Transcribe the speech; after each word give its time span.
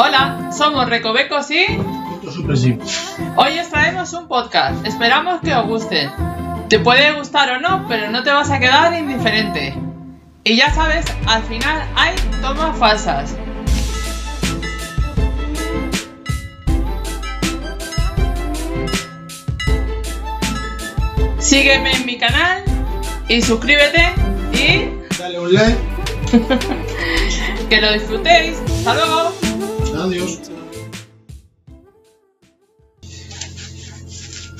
Hola, 0.00 0.52
somos 0.56 0.88
Recovecos 0.88 1.50
y 1.50 1.66
hoy 3.34 3.58
os 3.58 3.68
traemos 3.68 4.12
un 4.12 4.28
podcast. 4.28 4.86
Esperamos 4.86 5.40
que 5.40 5.52
os 5.52 5.66
guste. 5.66 6.08
Te 6.68 6.78
puede 6.78 7.14
gustar 7.14 7.50
o 7.50 7.58
no, 7.58 7.84
pero 7.88 8.08
no 8.08 8.22
te 8.22 8.30
vas 8.30 8.48
a 8.52 8.60
quedar 8.60 8.94
indiferente. 8.94 9.74
Y 10.44 10.56
ya 10.56 10.72
sabes, 10.72 11.04
al 11.26 11.42
final 11.42 11.82
hay 11.96 12.14
tomas 12.40 12.78
falsas. 12.78 13.34
Sígueme 21.40 21.90
en 21.90 22.06
mi 22.06 22.18
canal 22.18 22.62
y 23.26 23.42
suscríbete 23.42 24.12
y 24.52 25.18
Dale 25.18 25.40
un 25.40 25.54
like. 25.54 25.78
que 27.68 27.80
lo 27.80 27.92
disfrutéis. 27.92 28.60
¡Hasta 28.60 28.94
luego! 28.94 29.47
Adiós. 29.98 30.40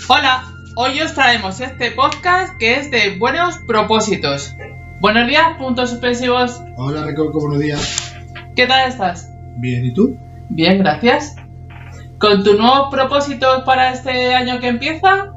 Hola, 0.08 0.52
hoy 0.74 1.00
os 1.00 1.14
traemos 1.14 1.60
este 1.60 1.92
podcast 1.92 2.56
que 2.58 2.74
es 2.74 2.90
de 2.90 3.18
buenos 3.18 3.58
propósitos. 3.66 4.52
Buenos 5.00 5.28
días, 5.28 5.56
puntos 5.56 5.90
suspensivos. 5.90 6.60
Hola, 6.76 7.04
Recoco, 7.04 7.38
buenos 7.38 7.60
días. 7.60 8.16
¿Qué 8.56 8.66
tal 8.66 8.88
estás? 8.88 9.30
Bien, 9.58 9.84
¿y 9.84 9.94
tú? 9.94 10.16
Bien, 10.48 10.78
gracias. 10.80 11.36
¿Con 12.18 12.42
tus 12.42 12.58
nuevos 12.58 12.88
propósitos 12.90 13.62
para 13.62 13.92
este 13.92 14.34
año 14.34 14.58
que 14.58 14.66
empieza? 14.66 15.32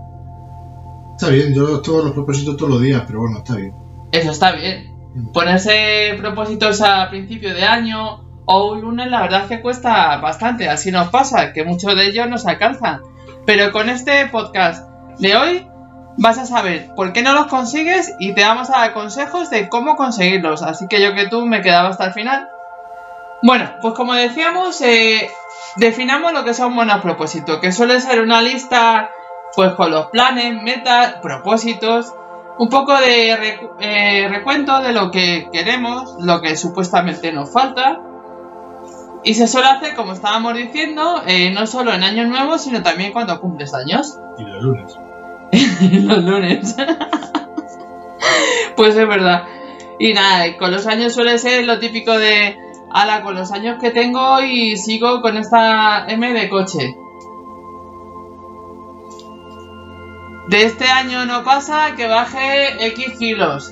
Está 1.15 1.29
bien, 1.29 1.53
yo 1.53 1.79
todos 1.81 2.05
los 2.05 2.13
propósitos 2.13 2.57
todos 2.57 2.71
los 2.71 2.81
días, 2.81 3.03
pero 3.05 3.19
bueno, 3.19 3.37
está 3.37 3.55
bien. 3.55 3.75
Eso 4.11 4.31
está 4.31 4.53
bien. 4.53 4.95
Ponerse 5.31 6.15
propósitos 6.17 6.81
a 6.81 7.07
principio 7.11 7.53
de 7.53 7.63
año 7.63 8.20
o 8.45 8.71
un 8.71 8.81
lunes, 8.81 9.07
la 9.07 9.21
verdad 9.21 9.43
es 9.43 9.47
que 9.47 9.61
cuesta 9.61 10.17
bastante. 10.17 10.69
Así 10.69 10.91
nos 10.91 11.09
pasa, 11.09 11.53
que 11.53 11.63
muchos 11.63 11.95
de 11.95 12.07
ellos 12.07 12.27
nos 12.27 12.45
alcanzan. 12.45 13.01
Pero 13.45 13.71
con 13.71 13.89
este 13.89 14.27
podcast 14.27 14.87
de 15.19 15.35
hoy 15.35 15.67
vas 16.17 16.37
a 16.37 16.45
saber 16.45 16.89
por 16.95 17.13
qué 17.13 17.21
no 17.21 17.33
los 17.33 17.47
consigues 17.47 18.13
y 18.19 18.33
te 18.33 18.43
vamos 18.43 18.69
a 18.69 18.79
dar 18.79 18.93
consejos 18.93 19.49
de 19.49 19.69
cómo 19.69 19.95
conseguirlos. 19.95 20.63
Así 20.63 20.87
que 20.87 21.01
yo 21.01 21.13
que 21.15 21.27
tú 21.27 21.45
me 21.45 21.61
quedaba 21.61 21.89
hasta 21.89 22.05
el 22.05 22.13
final. 22.13 22.49
Bueno, 23.43 23.71
pues 23.81 23.95
como 23.95 24.13
decíamos, 24.13 24.79
eh, 24.81 25.29
definamos 25.77 26.33
lo 26.33 26.43
que 26.43 26.53
son 26.53 26.75
buenos 26.75 27.01
propósitos, 27.01 27.57
que 27.59 27.71
suele 27.71 27.99
ser 27.99 28.21
una 28.21 28.41
lista 28.41 29.09
pues 29.55 29.73
con 29.73 29.91
los 29.91 30.07
planes, 30.07 30.61
metas, 30.61 31.15
propósitos, 31.21 32.13
un 32.57 32.69
poco 32.69 32.95
de 32.95 33.59
eh, 33.79 34.27
recuento 34.29 34.79
de 34.81 34.91
lo 34.91 35.09
que 35.09 35.49
queremos, 35.51 36.15
lo 36.19 36.41
que 36.41 36.55
supuestamente 36.55 37.31
nos 37.31 37.51
falta. 37.51 37.99
Y 39.23 39.35
se 39.35 39.47
suele 39.47 39.67
hacer, 39.67 39.95
como 39.95 40.13
estábamos 40.13 40.55
diciendo, 40.55 41.21
eh, 41.27 41.51
no 41.51 41.67
solo 41.67 41.93
en 41.93 42.03
Año 42.03 42.25
Nuevo, 42.25 42.57
sino 42.57 42.81
también 42.81 43.11
cuando 43.11 43.39
cumples 43.39 43.73
años. 43.73 44.17
Y 44.37 44.43
los 44.43 44.63
lunes. 44.63 44.95
los 46.05 46.23
lunes. 46.23 46.75
pues 48.75 48.95
es 48.95 49.07
verdad. 49.07 49.43
Y 49.99 50.13
nada, 50.13 50.57
con 50.57 50.71
los 50.71 50.87
años 50.87 51.13
suele 51.13 51.37
ser 51.37 51.65
lo 51.65 51.77
típico 51.77 52.17
de, 52.17 52.57
ala, 52.89 53.21
con 53.21 53.35
los 53.35 53.51
años 53.51 53.77
que 53.79 53.91
tengo 53.91 54.41
y 54.41 54.77
sigo 54.77 55.21
con 55.21 55.37
esta 55.37 56.07
M 56.07 56.33
de 56.33 56.49
coche. 56.49 56.95
De 60.49 60.63
este 60.63 60.85
año 60.85 61.25
no 61.25 61.43
pasa 61.43 61.95
que 61.95 62.07
baje 62.07 62.87
X 62.87 63.13
kilos. 63.19 63.71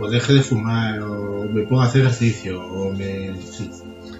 O 0.00 0.08
deje 0.08 0.32
de 0.32 0.42
fumar, 0.42 1.00
o 1.02 1.44
me 1.44 1.62
ponga 1.62 1.84
a 1.84 1.86
hacer 1.86 2.00
ejercicio, 2.00 2.60
o 2.60 2.90
me. 2.90 3.36
Sí, 3.36 3.70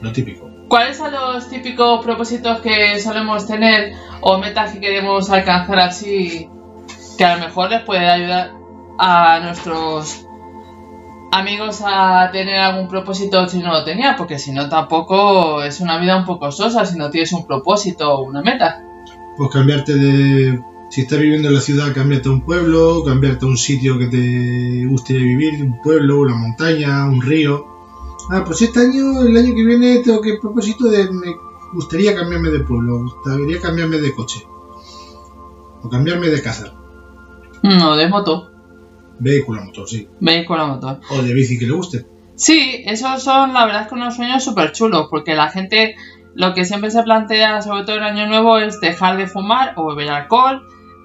lo 0.03 0.12
típico. 0.12 0.50
¿Cuáles 0.69 0.97
son 0.97 1.12
los 1.12 1.48
típicos 1.48 2.05
propósitos 2.05 2.61
que 2.61 3.00
solemos 3.00 3.47
tener 3.47 3.92
o 4.20 4.39
metas 4.39 4.72
que 4.72 4.81
queremos 4.81 5.31
alcanzar 5.31 5.78
así 5.78 6.48
que 7.17 7.25
a 7.25 7.36
lo 7.36 7.45
mejor 7.45 7.70
les 7.70 7.83
puede 7.83 8.08
ayudar 8.08 8.52
a 8.98 9.41
nuestros 9.41 10.27
amigos 11.33 11.83
a 11.85 12.30
tener 12.30 12.58
algún 12.58 12.89
propósito 12.89 13.48
si 13.48 13.58
no 13.58 13.73
lo 13.73 13.85
tenía? 13.85 14.17
Porque 14.17 14.39
si 14.39 14.52
no 14.52 14.68
tampoco 14.68 15.62
es 15.62 15.80
una 15.80 15.98
vida 15.98 16.17
un 16.17 16.24
poco 16.24 16.52
sosa 16.52 16.85
si 16.85 16.96
no 16.96 17.11
tienes 17.11 17.33
un 17.33 17.46
propósito 17.46 18.12
o 18.12 18.24
una 18.24 18.42
meta. 18.42 18.85
Pues 19.36 19.51
cambiarte 19.51 19.95
de. 19.95 20.61
Si 20.91 21.01
estás 21.01 21.18
viviendo 21.18 21.48
en 21.48 21.55
la 21.55 21.61
ciudad, 21.61 21.95
cambiarte 21.95 22.29
a 22.29 22.33
un 22.33 22.42
pueblo, 22.42 23.02
cambiarte 23.02 23.46
a 23.46 23.48
un 23.48 23.57
sitio 23.57 23.98
que 23.98 24.08
te 24.08 24.86
guste 24.86 25.14
vivir, 25.14 25.62
un 25.62 25.80
pueblo, 25.80 26.20
una 26.20 26.35
montaña, 26.35 27.07
un 27.07 27.23
río. 27.23 27.72
Ah, 28.35 28.45
pues 28.47 28.63
este 28.63 28.81
año, 28.81 29.20
el 29.20 29.37
año 29.37 29.55
que 29.55 29.63
viene, 29.63 29.98
tengo 29.98 30.23
que 30.23 30.39
propósito 30.41 30.87
de. 30.87 31.05
Me 31.13 31.37
gustaría 31.75 32.15
cambiarme 32.15 32.48
de 32.48 32.61
pueblo, 32.61 33.03
gustaría 33.03 33.61
cambiarme 33.61 33.98
de 33.98 34.15
coche. 34.15 34.43
O 35.83 35.91
cambiarme 35.91 36.31
de 36.31 36.41
casa. 36.41 36.73
No, 37.63 37.95
de 37.95 38.09
moto. 38.09 38.51
Vehículo 39.19 39.61
a 39.61 39.65
motor, 39.67 39.87
sí. 39.87 40.09
Vehículo 40.19 40.63
a 40.63 40.67
motor. 40.67 41.01
O 41.11 41.21
de 41.21 41.35
bici 41.35 41.59
que 41.59 41.67
le 41.67 41.73
guste. 41.73 42.07
Sí, 42.35 42.83
esos 42.87 43.23
son 43.23 43.53
la 43.53 43.67
verdad 43.67 43.87
que 43.87 43.97
unos 43.97 44.17
sueños 44.17 44.42
súper 44.42 44.73
chulos, 44.73 45.09
porque 45.11 45.35
la 45.35 45.51
gente 45.51 45.95
lo 46.35 46.55
que 46.55 46.65
siempre 46.65 46.91
se 46.91 47.03
plantea, 47.03 47.61
sobre 47.61 47.85
todo 47.85 47.97
en 47.97 48.05
Año 48.05 48.27
Nuevo, 48.29 48.57
es 48.57 48.81
dejar 48.81 49.19
de 49.19 49.27
fumar 49.27 49.75
o 49.77 49.89
beber 49.89 50.11
alcohol, 50.11 50.63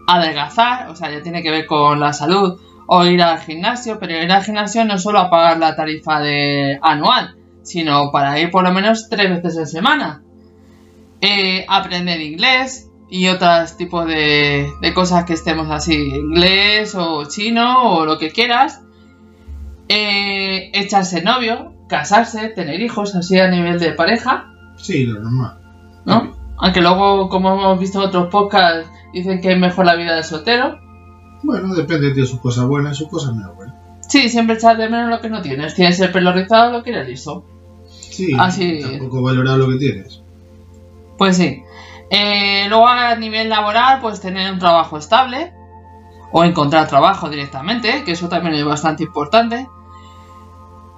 adelgazar, 0.07 0.89
o 0.89 0.95
sea, 0.95 1.11
ya 1.11 1.21
tiene 1.21 1.43
que 1.43 1.51
ver 1.51 1.65
con 1.65 1.99
la 1.99 2.13
salud, 2.13 2.57
o 2.87 3.05
ir 3.05 3.21
al 3.21 3.39
gimnasio, 3.39 3.99
pero 3.99 4.21
ir 4.21 4.31
al 4.31 4.43
gimnasio 4.43 4.85
no 4.85 4.97
solo 4.97 5.19
a 5.19 5.29
pagar 5.29 5.59
la 5.59 5.75
tarifa 5.75 6.19
de 6.19 6.79
anual, 6.81 7.35
sino 7.61 8.11
para 8.11 8.39
ir 8.39 8.49
por 8.49 8.63
lo 8.63 8.71
menos 8.71 9.09
tres 9.09 9.29
veces 9.29 9.57
en 9.57 9.67
semana. 9.67 10.23
Eh, 11.21 11.65
aprender 11.67 12.21
inglés 12.21 12.89
y 13.09 13.27
otros 13.27 13.77
tipos 13.77 14.07
de, 14.07 14.69
de 14.81 14.93
cosas 14.93 15.25
que 15.25 15.33
estemos 15.33 15.69
así, 15.69 15.93
inglés 15.93 16.95
o 16.95 17.25
chino 17.27 17.93
o 17.93 18.05
lo 18.05 18.17
que 18.17 18.31
quieras 18.31 18.81
eh, 19.89 20.69
echarse 20.73 21.21
novio, 21.21 21.73
casarse, 21.87 22.49
tener 22.49 22.81
hijos 22.81 23.15
así 23.15 23.39
a 23.39 23.47
nivel 23.47 23.79
de 23.79 23.91
pareja, 23.91 24.53
Sí, 24.77 25.05
lo 25.05 25.19
normal. 25.19 25.57
¿no? 26.05 26.37
Aunque 26.57 26.81
luego, 26.81 27.29
como 27.29 27.53
hemos 27.53 27.79
visto 27.79 27.99
en 27.99 28.07
otros 28.07 28.27
podcasts, 28.27 28.89
dicen 29.13 29.41
que 29.41 29.51
es 29.51 29.59
mejor 29.59 29.85
la 29.85 29.95
vida 29.95 30.15
de 30.15 30.23
soltero. 30.23 30.79
Bueno, 31.43 31.73
depende 31.75 32.13
de 32.13 32.25
sus 32.25 32.39
cosas 32.39 32.65
buenas 32.65 32.93
y 32.93 32.99
sus 32.99 33.09
cosas 33.09 33.33
menos 33.35 33.55
buenas. 33.55 33.75
Sí, 34.07 34.29
siempre 34.29 34.55
echas 34.55 34.77
de 34.77 34.89
menos 34.89 35.09
lo 35.09 35.19
que 35.21 35.29
no 35.29 35.41
tienes. 35.41 35.75
Tienes 35.75 35.99
el 35.99 36.11
pelo 36.11 36.31
rizado, 36.31 36.71
lo 36.71 36.83
quieres 36.83 37.07
liso. 37.07 37.43
Sí, 37.87 38.31
Ah, 38.37 38.49
sí. 38.51 38.79
tampoco 38.81 39.21
valorar 39.21 39.57
lo 39.57 39.67
que 39.69 39.75
tienes. 39.77 40.21
Pues 41.17 41.37
sí. 41.37 41.63
Eh, 42.09 42.65
luego 42.69 42.87
a 42.87 43.15
nivel 43.15 43.49
laboral, 43.49 43.99
pues 44.01 44.21
tener 44.21 44.51
un 44.51 44.59
trabajo 44.59 44.97
estable. 44.97 45.53
O 46.31 46.43
encontrar 46.43 46.87
trabajo 46.87 47.29
directamente, 47.29 48.03
que 48.03 48.11
eso 48.13 48.27
también 48.27 48.55
es 48.55 48.65
bastante 48.65 49.03
importante. 49.03 49.67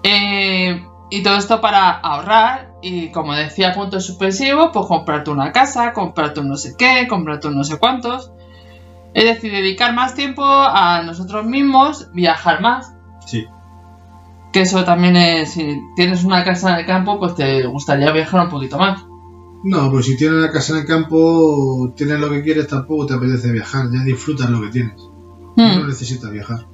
Eh, 0.04 0.86
y 1.10 1.24
todo 1.24 1.36
esto 1.38 1.60
para 1.62 1.90
ahorrar 1.92 2.74
y, 2.82 3.10
como 3.12 3.34
decía, 3.34 3.74
puntos 3.74 4.06
suspensivos, 4.06 4.70
pues 4.74 4.86
comprarte 4.86 5.30
una 5.32 5.52
casa, 5.52 5.94
comprarte 5.94 6.40
un 6.40 6.50
no 6.50 6.58
sé 6.58 6.76
qué, 6.78 7.08
comprarte 7.08 7.48
un 7.48 7.56
no 7.56 7.64
sé 7.64 7.78
cuántos. 7.78 8.32
Es 9.14 9.24
decir, 9.24 9.52
dedicar 9.52 9.94
más 9.94 10.14
tiempo 10.14 10.44
a 10.46 11.02
nosotros 11.04 11.46
mismos, 11.46 12.10
viajar 12.14 12.62
más. 12.62 12.94
Sí. 13.26 13.46
Que 14.54 14.62
eso 14.62 14.84
también 14.84 15.16
es, 15.16 15.52
si 15.54 15.80
tienes 15.96 16.24
una 16.24 16.44
casa 16.44 16.74
en 16.74 16.80
el 16.80 16.86
campo, 16.86 17.20
pues 17.20 17.36
te 17.36 17.66
gustaría 17.68 18.12
viajar 18.12 18.44
un 18.44 18.50
poquito 18.50 18.78
más. 18.78 19.04
No, 19.64 19.92
pues 19.92 20.06
si 20.06 20.16
tienes 20.16 20.38
una 20.38 20.52
casa 20.52 20.74
en 20.74 20.80
el 20.80 20.86
campo, 20.86 21.94
tienes 21.96 22.20
lo 22.20 22.30
que 22.30 22.42
quieres, 22.42 22.68
tampoco 22.68 23.06
te 23.06 23.14
apetece 23.16 23.52
viajar. 23.52 23.88
Ya 23.92 24.04
disfrutas 24.04 24.50
lo 24.50 24.62
que 24.62 24.70
tienes. 24.70 25.02
Hmm. 25.56 25.80
No 25.80 25.88
necesitas 25.88 26.32
viajar. 26.32 26.66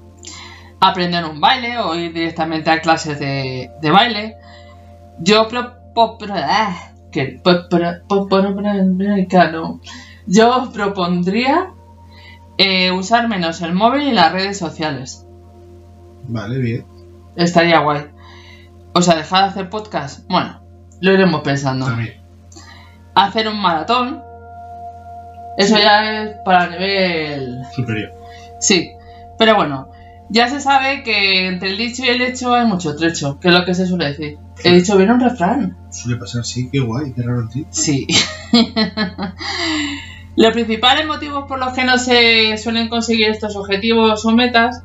aprender 0.80 1.26
un 1.26 1.42
baile 1.42 1.80
o 1.80 1.96
ir 1.96 2.14
directamente 2.14 2.70
a 2.70 2.82
clases 2.82 3.20
de, 3.20 3.72
de 3.82 3.92
baile. 3.92 4.36
Yo 5.20 5.48
ah, 6.32 6.76
que. 7.12 7.42
Yo 10.28 10.72
propondría 10.74 11.75
eh, 12.58 12.92
usar 12.92 13.28
menos 13.28 13.62
el 13.62 13.74
móvil 13.74 14.08
y 14.08 14.12
las 14.12 14.32
redes 14.32 14.58
sociales. 14.58 15.26
Vale, 16.28 16.58
bien. 16.58 16.86
Estaría 17.36 17.80
guay. 17.80 18.06
O 18.94 19.02
sea, 19.02 19.16
dejar 19.16 19.44
de 19.44 19.50
hacer 19.50 19.70
podcast. 19.70 20.28
Bueno, 20.30 20.62
lo 21.02 21.14
iremos 21.14 21.42
pensando. 21.42 21.86
También. 21.86 22.22
Hacer 23.14 23.48
un 23.48 23.62
maratón. 23.62 24.22
Eso 25.58 25.78
ya 25.78 26.24
es 26.24 26.36
para 26.44 26.70
nivel 26.70 27.64
Superior. 27.74 28.12
Sí, 28.60 28.92
pero 29.38 29.56
bueno, 29.56 29.90
ya 30.30 30.50
se 30.50 30.60
sabe 30.60 31.04
que 31.04 31.48
entre 31.48 31.70
el 31.70 31.78
dicho 31.78 32.04
y 32.04 32.10
el 32.10 32.22
hecho 32.22 32.54
hay 32.54 32.66
mucho 32.66 32.96
trecho, 32.96 33.40
que 33.40 33.50
es 33.50 33.54
lo 33.54 33.64
que 33.66 33.74
se 33.74 33.86
suele 33.86 34.08
decir. 34.08 34.38
He 34.64 34.74
dicho 34.74 34.98
bien 34.98 35.12
un 35.12 35.20
refrán. 35.20 35.78
Suele 35.92 36.18
pasar, 36.18 36.44
sí, 36.44 36.70
qué 36.72 36.80
guay, 36.80 37.14
qué 37.14 37.22
raro 37.22 37.48
ti. 37.48 37.66
Sí. 37.70 38.08
los 40.36 40.52
principales 40.52 41.06
motivos 41.08 41.46
por 41.48 41.60
los 41.60 41.74
que 41.74 41.84
no 41.86 41.98
se 41.98 42.58
suelen 42.58 42.90
conseguir 42.90 43.30
estos 43.30 43.56
objetivos 43.56 44.26
o 44.26 44.32
metas 44.32 44.84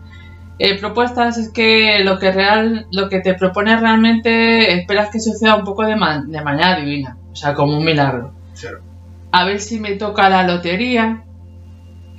eh, 0.58 0.78
propuestas 0.78 1.38
es 1.38 1.50
que 1.50 2.04
lo 2.04 2.18
que 2.18 2.30
real, 2.32 2.86
lo 2.92 3.08
que 3.08 3.20
te 3.20 3.34
propones 3.34 3.80
realmente 3.80 4.74
esperas 4.74 5.10
que 5.10 5.18
suceda 5.18 5.56
un 5.56 5.64
poco 5.64 5.84
de, 5.84 5.96
ma- 5.96 6.22
de 6.22 6.42
manera 6.42 6.76
divina. 6.78 7.16
O 7.32 7.34
sea, 7.36 7.54
como 7.54 7.78
un 7.78 7.84
milagro. 7.84 8.32
Claro. 8.60 8.80
A 9.32 9.44
ver 9.44 9.60
si 9.60 9.80
me 9.80 9.92
toca 9.96 10.28
la 10.28 10.42
lotería. 10.46 11.24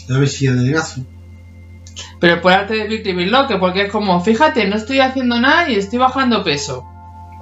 A 0.09 0.17
ver 0.17 0.27
si 0.27 0.47
adelgazo. 0.47 1.05
Pero 2.19 2.41
por 2.41 2.51
arte 2.53 2.73
de 2.75 2.87
Victim 2.87 3.17
Loque, 3.29 3.57
porque 3.57 3.83
es 3.83 3.91
como, 3.91 4.19
fíjate, 4.21 4.67
no 4.67 4.75
estoy 4.75 4.99
haciendo 5.01 5.39
nada 5.39 5.69
y 5.69 5.75
estoy 5.75 5.99
bajando 5.99 6.43
peso. 6.43 6.83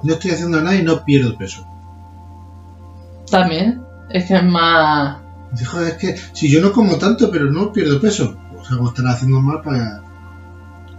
No 0.02 0.14
estoy 0.14 0.32
haciendo 0.32 0.60
nada 0.60 0.76
y 0.76 0.82
no 0.82 1.04
pierdo 1.04 1.36
peso. 1.38 1.66
También. 3.30 3.82
Es 4.10 4.26
que 4.26 4.34
es 4.36 4.44
más. 4.44 5.18
Dice, 5.52 5.66
es 5.88 5.94
que 5.94 6.16
si 6.32 6.50
yo 6.50 6.60
no 6.60 6.72
como 6.72 6.96
tanto, 6.96 7.30
pero 7.30 7.50
no 7.50 7.72
pierdo 7.72 8.00
peso. 8.00 8.36
Pues 8.54 8.70
algo 8.70 8.88
estará 8.88 9.10
haciendo 9.10 9.40
mal 9.40 9.62
para, 9.62 10.02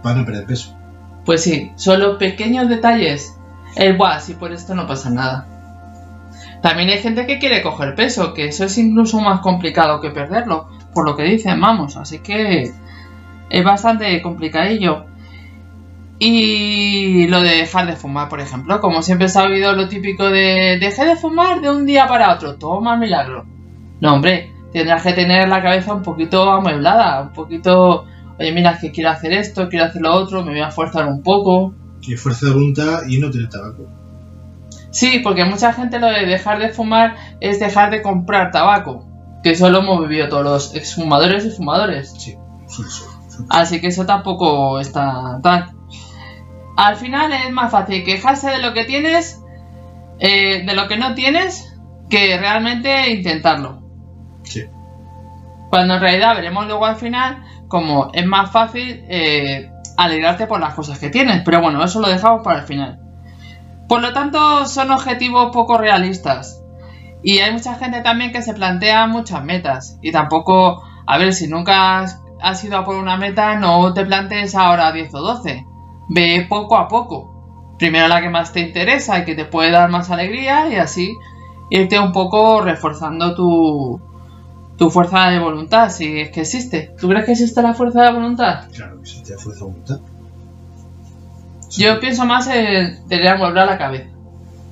para 0.02 0.16
no 0.16 0.24
perder 0.24 0.46
peso. 0.46 0.76
Pues 1.24 1.42
sí, 1.42 1.72
solo 1.76 2.18
pequeños 2.18 2.68
detalles. 2.68 3.36
El 3.76 3.96
guau, 3.96 4.20
si 4.20 4.34
por 4.34 4.52
esto 4.52 4.74
no 4.74 4.86
pasa 4.86 5.10
nada. 5.10 5.46
También 6.60 6.90
hay 6.90 6.98
gente 6.98 7.26
que 7.26 7.38
quiere 7.38 7.62
coger 7.62 7.94
peso, 7.94 8.34
que 8.34 8.46
eso 8.46 8.64
es 8.64 8.78
incluso 8.78 9.20
más 9.20 9.40
complicado 9.40 10.00
que 10.00 10.10
perderlo, 10.10 10.68
por 10.94 11.04
lo 11.04 11.16
que 11.16 11.24
dicen, 11.24 11.60
vamos, 11.60 11.96
así 11.96 12.20
que 12.20 12.72
es 13.50 13.64
bastante 13.64 14.22
complicadillo. 14.22 15.06
Y 16.18 17.26
lo 17.26 17.40
de 17.40 17.56
dejar 17.56 17.86
de 17.86 17.96
fumar, 17.96 18.28
por 18.28 18.40
ejemplo, 18.40 18.80
como 18.80 19.02
siempre 19.02 19.28
se 19.28 19.40
ha 19.40 19.44
oído 19.44 19.72
lo 19.72 19.88
típico 19.88 20.30
de 20.30 20.78
dejé 20.80 21.04
de 21.04 21.16
fumar 21.16 21.60
de 21.60 21.70
un 21.70 21.84
día 21.84 22.06
para 22.06 22.32
otro, 22.32 22.54
toma 22.54 22.96
milagro. 22.96 23.44
No, 24.02 24.14
hombre, 24.14 24.52
tendrás 24.72 25.04
que 25.04 25.12
tener 25.12 25.48
la 25.48 25.62
cabeza 25.62 25.94
un 25.94 26.02
poquito 26.02 26.50
amueblada, 26.50 27.22
un 27.22 27.32
poquito, 27.32 28.04
oye, 28.36 28.50
mira, 28.50 28.76
que 28.76 28.90
quiero 28.90 29.10
hacer 29.10 29.32
esto, 29.32 29.68
quiero 29.68 29.84
hacer 29.84 30.02
lo 30.02 30.12
otro, 30.12 30.42
me 30.42 30.50
voy 30.50 30.60
a 30.60 30.68
esforzar 30.68 31.06
un 31.06 31.22
poco. 31.22 31.72
Que 32.04 32.16
fuerza 32.16 32.46
de 32.46 32.52
voluntad 32.52 33.02
y 33.06 33.20
no 33.20 33.30
tener 33.30 33.48
tabaco. 33.48 33.86
Sí, 34.90 35.20
porque 35.22 35.44
mucha 35.44 35.72
gente 35.72 36.00
lo 36.00 36.08
de 36.08 36.26
dejar 36.26 36.58
de 36.58 36.70
fumar 36.70 37.14
es 37.38 37.60
dejar 37.60 37.92
de 37.92 38.02
comprar 38.02 38.50
tabaco, 38.50 39.06
que 39.44 39.52
eso 39.52 39.70
lo 39.70 39.78
hemos 39.78 40.00
vivido 40.00 40.28
todos 40.28 40.42
los 40.42 40.74
exfumadores 40.74 41.44
y 41.46 41.50
fumadores. 41.50 42.12
Sí, 42.18 42.34
sí, 42.66 42.82
sí, 42.82 43.04
sí. 43.28 43.44
Así 43.50 43.80
que 43.80 43.86
eso 43.86 44.04
tampoco 44.04 44.80
está 44.80 45.38
tan. 45.44 45.76
Al 46.76 46.96
final 46.96 47.30
es 47.32 47.52
más 47.52 47.70
fácil 47.70 48.02
quejarse 48.02 48.50
de 48.50 48.58
lo 48.58 48.74
que 48.74 48.84
tienes, 48.84 49.40
eh, 50.18 50.64
de 50.66 50.74
lo 50.74 50.88
que 50.88 50.96
no 50.96 51.14
tienes, 51.14 51.72
que 52.10 52.36
realmente 52.36 53.12
intentarlo. 53.12 53.81
Cuando 55.70 55.94
en 55.94 56.00
realidad 56.00 56.34
veremos 56.34 56.66
luego 56.66 56.84
al 56.84 56.96
final 56.96 57.42
como 57.68 58.10
es 58.12 58.26
más 58.26 58.50
fácil 58.50 59.02
eh, 59.08 59.70
alegrarte 59.96 60.46
por 60.46 60.60
las 60.60 60.74
cosas 60.74 60.98
que 60.98 61.08
tienes. 61.08 61.42
Pero 61.42 61.62
bueno, 61.62 61.82
eso 61.82 62.00
lo 62.00 62.08
dejamos 62.08 62.42
para 62.42 62.60
el 62.60 62.66
final. 62.66 63.00
Por 63.88 64.02
lo 64.02 64.12
tanto, 64.12 64.66
son 64.66 64.90
objetivos 64.90 65.50
poco 65.52 65.78
realistas. 65.78 66.62
Y 67.22 67.38
hay 67.38 67.52
mucha 67.52 67.76
gente 67.76 68.02
también 68.02 68.32
que 68.32 68.42
se 68.42 68.52
plantea 68.54 69.06
muchas 69.06 69.42
metas. 69.44 69.98
Y 70.02 70.12
tampoco, 70.12 70.82
a 71.06 71.18
ver, 71.18 71.32
si 71.32 71.48
nunca 71.48 72.00
has, 72.00 72.20
has 72.42 72.62
ido 72.64 72.76
a 72.76 72.84
por 72.84 72.96
una 72.96 73.16
meta, 73.16 73.54
no 73.58 73.92
te 73.94 74.04
plantees 74.04 74.54
ahora 74.54 74.92
10 74.92 75.14
o 75.14 75.20
12. 75.20 75.66
Ve 76.10 76.46
poco 76.48 76.76
a 76.76 76.88
poco. 76.88 77.74
Primero 77.78 78.08
la 78.08 78.20
que 78.20 78.28
más 78.28 78.52
te 78.52 78.60
interesa 78.60 79.18
y 79.18 79.24
que 79.24 79.34
te 79.34 79.44
puede 79.44 79.70
dar 79.70 79.90
más 79.90 80.10
alegría 80.10 80.68
y 80.68 80.76
así 80.76 81.16
irte 81.70 81.98
un 81.98 82.12
poco 82.12 82.60
reforzando 82.60 83.34
tu, 83.34 83.98
tu 84.82 84.90
fuerza 84.90 85.28
de 85.30 85.38
voluntad, 85.38 85.90
si 85.90 86.18
es 86.22 86.30
que 86.32 86.40
existe. 86.40 86.90
¿Tú 87.00 87.08
crees 87.08 87.24
que 87.24 87.30
existe 87.32 87.62
la 87.62 87.72
fuerza 87.72 88.02
de 88.02 88.12
voluntad? 88.14 88.64
Claro 88.74 89.00
que 89.00 89.06
sí, 89.06 89.22
te 89.22 89.36
fuerza 89.38 89.60
de 89.64 89.70
voluntad. 89.70 90.00
Yo 91.78 92.00
pienso 92.00 92.26
más 92.26 92.48
en 92.48 93.06
tener 93.06 93.28
amueblar 93.28 93.68
la 93.68 93.78
cabeza, 93.78 94.08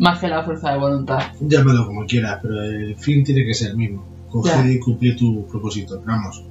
más 0.01 0.19
que 0.19 0.27
la 0.27 0.43
fuerza 0.43 0.73
de 0.73 0.79
voluntad. 0.79 1.21
Llámalo 1.41 1.87
como 1.87 2.05
quieras, 2.07 2.41
pero 2.43 2.61
el 2.61 2.97
fin 2.97 3.23
tiene 3.23 3.45
que 3.47 3.55
ser 3.55 3.71
el 3.71 3.77
mismo. 3.77 4.05
Coger 4.29 4.65
Ya. 4.67 4.73
y 4.73 4.81
cumplir 4.81 5.17
tu 5.17 5.47
propósito. 5.47 6.03
Vamos. 6.05 6.45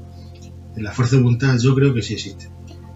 La 0.77 0.93
fuerza 0.93 1.17
de 1.17 1.23
voluntad 1.23 1.57
yo 1.61 1.75
creo 1.75 1.93
que 1.93 2.01
sí 2.01 2.13
existe. 2.13 2.49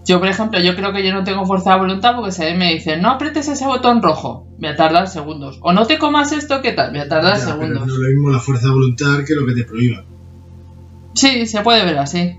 Yo, 0.06 0.18
por 0.18 0.28
ejemplo, 0.28 0.58
yo 0.60 0.74
creo 0.76 0.94
que 0.94 1.06
yo 1.06 1.12
no 1.12 1.24
tengo 1.24 1.44
fuerza 1.44 1.74
de 1.74 1.80
voluntad 1.80 2.14
porque 2.16 2.52
mí 2.52 2.58
me 2.58 2.72
dicen, 2.72 3.02
no 3.02 3.10
apretes 3.10 3.48
ese 3.48 3.66
botón 3.66 4.00
rojo, 4.02 4.46
voy 4.58 4.68
a 4.70 4.76
tardar 4.76 5.08
segundos. 5.08 5.58
O 5.60 5.74
no 5.74 5.84
te 5.86 5.98
comas 5.98 6.32
esto, 6.32 6.62
¿qué 6.62 6.72
tal? 6.72 6.90
Voy 6.92 7.00
a 7.00 7.08
tardar 7.08 7.36
Ya, 7.36 7.44
pero 7.44 7.52
segundos. 7.60 7.86
no 7.86 7.92
es 7.92 7.98
lo 7.98 8.08
mismo 8.08 8.30
la 8.30 8.38
fuerza 8.38 8.68
de 8.68 8.72
voluntad 8.72 9.24
que 9.26 9.34
lo 9.34 9.44
que 9.46 9.52
te 9.52 9.64
prohíba. 9.64 10.04
Sí, 11.14 11.46
se 11.46 11.62
puede 11.62 11.84
ver 11.84 11.98
así. 11.98 12.38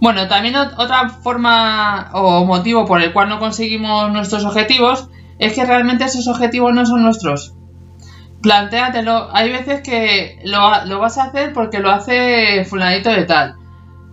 Bueno, 0.00 0.28
también 0.28 0.54
ot- 0.54 0.74
otra 0.76 1.08
forma 1.08 2.10
o 2.12 2.44
motivo 2.44 2.84
por 2.84 3.00
el 3.02 3.12
cual 3.12 3.28
no 3.28 3.38
conseguimos 3.38 4.12
nuestros 4.12 4.44
objetivos 4.44 5.08
es 5.38 5.54
que 5.54 5.64
realmente 5.64 6.04
esos 6.04 6.28
objetivos 6.28 6.72
no 6.74 6.84
son 6.86 7.02
nuestros. 7.04 7.54
Plantéatelo. 8.42 9.30
Hay 9.34 9.50
veces 9.50 9.80
que 9.82 10.38
lo, 10.44 10.98
vas 11.00 11.18
a 11.18 11.24
hacer 11.24 11.52
porque 11.52 11.80
lo 11.80 11.90
hace 11.90 12.64
fulanito 12.66 13.10
de 13.10 13.24
tal. 13.24 13.54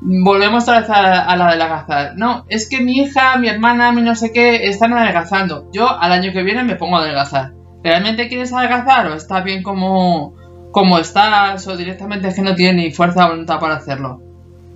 Volvemos 0.02 0.64
otra 0.64 0.82
vez 0.82 0.90
a, 0.90 1.36
la 1.36 1.46
de 1.48 1.54
adelgazar. 1.54 2.14
No, 2.16 2.46
es 2.50 2.70
que 2.70 2.82
mi 2.82 3.00
hija, 3.00 3.38
mi 3.38 3.50
hermana, 3.50 3.92
mi 3.92 4.02
no 4.02 4.16
sé 4.16 4.32
qué, 4.32 4.68
están 4.68 4.94
adelgazando. 4.94 5.70
Yo 5.74 5.90
al 6.00 6.12
año 6.12 6.32
que 6.32 6.44
viene 6.44 6.64
me 6.64 6.76
pongo 6.76 6.98
a 6.98 7.02
adelgazar. 7.02 7.54
¿Realmente 7.84 8.30
quieres 8.30 8.54
adelgazar 8.54 9.08
o 9.08 9.16
está 9.16 9.42
bien 9.42 9.64
como, 9.64 10.34
como 10.71 10.97
estás 11.00 11.68
o 11.68 11.75
directamente 11.77 12.27
es 12.27 12.35
que 12.35 12.41
no 12.41 12.56
tienes 12.56 12.75
ni 12.85 12.91
fuerza 12.91 13.23
de 13.23 13.29
voluntad 13.31 13.59
para 13.59 13.75
hacerlo? 13.75 14.21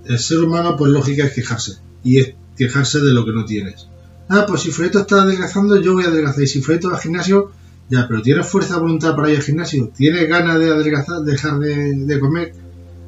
El 0.04 0.18
ser 0.18 0.38
humano, 0.40 0.76
por 0.76 0.88
lógica, 0.88 1.24
es 1.24 1.32
quejarse. 1.32 1.72
Y 2.04 2.18
es 2.20 2.34
quejarse 2.56 3.00
de 3.00 3.12
lo 3.12 3.24
que 3.24 3.32
no 3.32 3.44
tienes. 3.44 3.88
Ah, 4.28 4.44
pues 4.46 4.62
si 4.62 4.70
Fredo 4.70 5.00
está 5.00 5.22
adelgazando, 5.22 5.80
yo 5.80 5.94
voy 5.94 6.04
a 6.04 6.08
adelgazar. 6.08 6.42
Y 6.42 6.46
si 6.46 6.60
Fredo 6.62 6.90
va 6.90 6.96
al 6.96 7.02
gimnasio, 7.02 7.50
ya, 7.88 8.06
pero 8.08 8.22
¿tienes 8.22 8.46
fuerza 8.46 8.74
de 8.74 8.80
voluntad 8.80 9.14
para 9.16 9.30
ir 9.30 9.36
al 9.36 9.42
gimnasio? 9.42 9.90
¿Tienes 9.96 10.28
ganas 10.28 10.58
de 10.58 10.70
adelgazar, 10.70 11.20
dejar 11.20 11.58
de, 11.58 11.92
de 11.94 12.20
comer? 12.20 12.52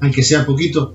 Aunque 0.01 0.23
sea 0.23 0.45
poquito. 0.47 0.95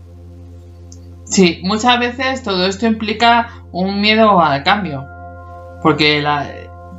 Sí, 1.25 1.61
muchas 1.63 1.99
veces 1.99 2.43
todo 2.43 2.65
esto 2.67 2.85
implica 2.85 3.63
un 3.71 3.99
miedo 4.01 4.39
al 4.41 4.63
cambio. 4.63 5.05
Porque 5.81 6.21
la- 6.21 6.49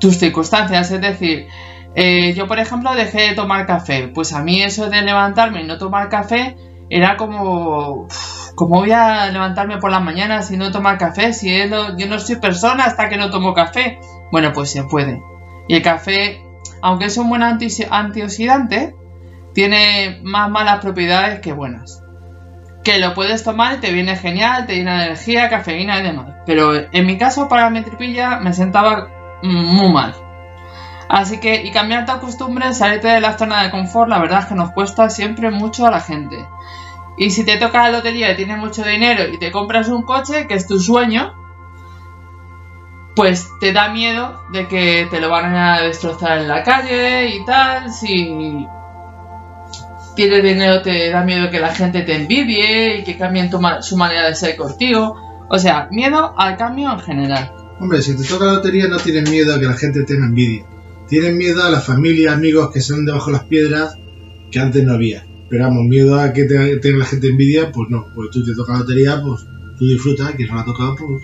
tus 0.00 0.18
circunstancias, 0.18 0.90
es 0.90 1.00
decir, 1.00 1.46
eh, 1.94 2.32
yo 2.34 2.46
por 2.46 2.58
ejemplo 2.58 2.94
dejé 2.94 3.28
de 3.28 3.34
tomar 3.34 3.66
café. 3.66 4.08
Pues 4.08 4.32
a 4.32 4.42
mí 4.42 4.62
eso 4.62 4.88
de 4.90 5.02
levantarme 5.02 5.62
y 5.62 5.64
no 5.66 5.78
tomar 5.78 6.08
café 6.08 6.56
era 6.90 7.16
como... 7.16 8.06
¿Cómo 8.56 8.76
voy 8.76 8.92
a 8.92 9.26
levantarme 9.32 9.78
por 9.78 9.90
las 9.90 10.00
mañanas 10.02 10.48
y 10.52 10.56
no 10.56 10.70
tomar 10.70 10.96
café? 10.96 11.32
Si 11.32 11.52
es 11.52 11.68
lo- 11.68 11.96
yo 11.98 12.06
no 12.06 12.20
soy 12.20 12.36
persona 12.36 12.84
hasta 12.84 13.08
que 13.08 13.16
no 13.16 13.28
tomo 13.30 13.52
café. 13.52 13.98
Bueno, 14.30 14.52
pues 14.52 14.70
se 14.70 14.84
puede. 14.84 15.20
Y 15.66 15.74
el 15.74 15.82
café, 15.82 16.40
aunque 16.80 17.06
es 17.06 17.16
un 17.16 17.28
buen 17.28 17.42
anti- 17.42 17.84
antioxidante, 17.90 18.94
tiene 19.54 20.20
más 20.22 20.48
malas 20.50 20.80
propiedades 20.80 21.40
que 21.40 21.52
buenas 21.52 22.00
que 22.84 22.98
lo 22.98 23.14
puedes 23.14 23.42
tomar 23.42 23.76
y 23.76 23.80
te 23.80 23.92
viene 23.92 24.14
genial, 24.14 24.66
te 24.66 24.76
llena 24.76 25.06
energía, 25.06 25.48
cafeína 25.48 26.00
y 26.00 26.02
demás. 26.02 26.34
Pero 26.44 26.74
en 26.92 27.06
mi 27.06 27.16
caso, 27.16 27.48
para 27.48 27.70
mi 27.70 27.80
tripilla, 27.80 28.38
me 28.40 28.52
sentaba 28.52 29.08
muy 29.42 29.90
mal. 29.90 30.14
Así 31.08 31.38
que, 31.38 31.62
y 31.62 31.70
cambiar 31.70 32.06
tu 32.06 32.18
costumbre, 32.18 32.72
salirte 32.74 33.08
de 33.08 33.20
la 33.20 33.36
zona 33.38 33.62
de 33.62 33.70
confort, 33.70 34.08
la 34.08 34.18
verdad 34.18 34.40
es 34.40 34.46
que 34.46 34.54
nos 34.54 34.72
cuesta 34.72 35.10
siempre 35.10 35.50
mucho 35.50 35.86
a 35.86 35.90
la 35.90 36.00
gente. 36.00 36.46
Y 37.18 37.30
si 37.30 37.44
te 37.44 37.56
toca 37.58 37.82
la 37.84 37.90
lotería 37.98 38.32
y 38.32 38.36
tienes 38.36 38.58
mucho 38.58 38.82
dinero 38.82 39.24
y 39.32 39.38
te 39.38 39.52
compras 39.52 39.88
un 39.88 40.02
coche, 40.02 40.46
que 40.48 40.54
es 40.54 40.66
tu 40.66 40.80
sueño, 40.80 41.32
pues 43.14 43.46
te 43.60 43.72
da 43.72 43.90
miedo 43.90 44.40
de 44.52 44.66
que 44.66 45.06
te 45.10 45.20
lo 45.20 45.30
van 45.30 45.54
a 45.54 45.80
destrozar 45.82 46.38
en 46.38 46.48
la 46.48 46.64
calle 46.64 47.28
y 47.36 47.44
tal. 47.44 47.92
Si 47.92 48.66
tienes 50.16 50.42
dinero 50.42 50.82
te 50.82 51.10
da 51.10 51.22
miedo 51.22 51.50
que 51.50 51.60
la 51.60 51.72
gente 51.74 52.02
te 52.02 52.16
envidie 52.16 52.98
y 52.98 53.04
que 53.04 53.16
cambien 53.16 53.50
tu 53.50 53.60
ma- 53.60 53.82
su 53.82 53.96
manera 53.96 54.26
de 54.26 54.34
ser 54.34 54.56
contigo. 54.56 55.16
O 55.48 55.58
sea, 55.58 55.86
miedo 55.92 56.34
al 56.36 56.56
cambio 56.56 56.90
en 56.92 56.98
general. 57.00 57.52
Hombre, 57.78 58.00
si 58.02 58.16
te 58.16 58.24
toca 58.24 58.46
la 58.46 58.52
lotería 58.54 58.88
no 58.88 58.96
tienes 58.96 59.30
miedo 59.30 59.54
a 59.54 59.60
que 59.60 59.66
la 59.66 59.74
gente 59.74 60.02
tenga 60.04 60.26
envidia. 60.26 60.64
Tienes 61.14 61.36
miedo 61.36 61.62
a 61.62 61.70
la 61.70 61.80
familia, 61.80 62.32
amigos 62.32 62.70
que 62.72 62.80
van 62.92 63.04
debajo 63.04 63.26
de 63.26 63.32
las 63.36 63.44
piedras 63.44 63.96
que 64.50 64.58
antes 64.58 64.82
no 64.82 64.94
había. 64.94 65.24
Pero 65.48 65.62
vamos, 65.62 65.84
miedo 65.84 66.18
a 66.18 66.32
que 66.32 66.42
te- 66.42 66.78
tenga 66.78 66.98
la 66.98 67.04
gente 67.04 67.28
envidia, 67.28 67.70
pues 67.70 67.88
no. 67.88 68.06
Pues 68.16 68.30
tú 68.30 68.44
te 68.44 68.52
toca 68.52 68.72
la 68.72 68.78
lotería, 68.80 69.22
pues 69.22 69.46
tú 69.78 69.86
disfrutas, 69.86 70.32
que 70.34 70.44
no 70.44 70.56
la 70.56 70.62
ha 70.62 70.64
tocado, 70.64 70.96
pues 70.96 71.22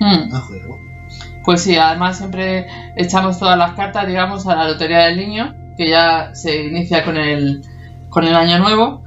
Hmm. 0.00 0.28
ah, 0.30 0.40
joder, 0.46 0.62
¿no? 0.68 0.78
Pues 1.42 1.62
sí, 1.62 1.74
además 1.76 2.18
siempre 2.18 2.66
echamos 2.96 3.38
todas 3.38 3.56
las 3.56 3.72
cartas, 3.72 4.06
digamos, 4.06 4.46
a 4.46 4.54
la 4.54 4.68
Lotería 4.68 5.06
del 5.06 5.16
Niño, 5.16 5.54
que 5.78 5.88
ya 5.88 6.34
se 6.34 6.64
inicia 6.64 7.02
con 7.02 7.16
el, 7.16 7.62
con 8.10 8.24
el 8.24 8.34
año 8.34 8.58
nuevo. 8.58 9.02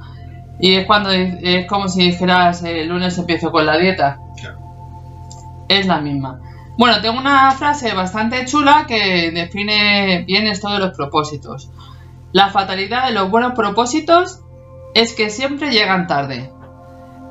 Y 0.58 0.72
es 0.74 0.86
cuando 0.86 1.10
es 1.12 1.66
como 1.68 1.86
si 1.86 2.06
dijeras 2.10 2.64
el 2.64 2.88
lunes 2.88 3.16
empiezo 3.18 3.52
con 3.52 3.66
la 3.66 3.76
dieta. 3.78 4.18
Claro. 4.36 4.58
Es 5.68 5.86
la 5.86 6.00
misma. 6.00 6.40
Bueno, 6.78 7.00
tengo 7.02 7.18
una 7.18 7.50
frase 7.52 7.92
bastante 7.94 8.44
chula 8.46 8.86
que 8.88 9.30
define 9.30 10.24
bien 10.26 10.46
esto 10.46 10.70
de 10.70 10.78
los 10.78 10.96
propósitos. 10.96 11.70
La 12.32 12.48
fatalidad 12.48 13.06
de 13.06 13.12
los 13.12 13.30
buenos 13.30 13.52
propósitos 13.52 14.40
es 14.94 15.14
que 15.14 15.28
siempre 15.28 15.70
llegan 15.70 16.06
tarde. 16.06 16.50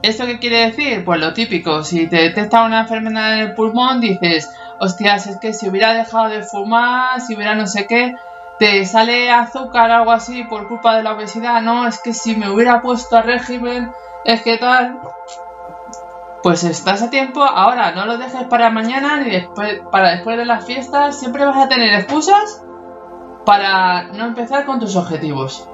¿Esto 0.03 0.25
qué 0.25 0.39
quiere 0.39 0.67
decir? 0.67 1.03
Pues 1.05 1.19
lo 1.19 1.33
típico, 1.33 1.83
si 1.83 2.07
te 2.07 2.17
detecta 2.17 2.63
una 2.63 2.81
enfermedad 2.81 3.33
en 3.33 3.39
el 3.39 3.53
pulmón, 3.53 3.99
dices, 3.99 4.49
hostias, 4.79 5.27
es 5.27 5.37
que 5.39 5.53
si 5.53 5.69
hubiera 5.69 5.93
dejado 5.93 6.29
de 6.29 6.43
fumar, 6.43 7.21
si 7.21 7.35
hubiera 7.35 7.55
no 7.55 7.67
sé 7.67 7.85
qué, 7.87 8.15
te 8.57 8.85
sale 8.85 9.31
azúcar 9.31 9.89
o 9.89 9.93
algo 9.93 10.11
así 10.11 10.43
por 10.43 10.67
culpa 10.67 10.95
de 10.95 11.03
la 11.03 11.13
obesidad, 11.13 11.61
no, 11.61 11.87
es 11.87 11.99
que 11.99 12.13
si 12.13 12.35
me 12.35 12.49
hubiera 12.49 12.81
puesto 12.81 13.17
a 13.17 13.21
régimen, 13.21 13.91
es 14.25 14.41
que 14.41 14.57
tal. 14.57 14.99
Pues 16.43 16.63
estás 16.63 17.03
a 17.03 17.09
tiempo, 17.09 17.43
ahora 17.43 17.91
no 17.91 18.05
lo 18.05 18.17
dejes 18.17 18.45
para 18.45 18.71
mañana 18.71 19.17
ni 19.17 19.29
después, 19.29 19.81
para 19.91 20.11
después 20.11 20.37
de 20.37 20.45
las 20.45 20.65
fiestas, 20.65 21.19
siempre 21.19 21.45
vas 21.45 21.57
a 21.57 21.69
tener 21.69 21.93
excusas 21.93 22.63
para 23.45 24.07
no 24.13 24.25
empezar 24.25 24.65
con 24.65 24.79
tus 24.79 24.95
objetivos. 24.95 25.67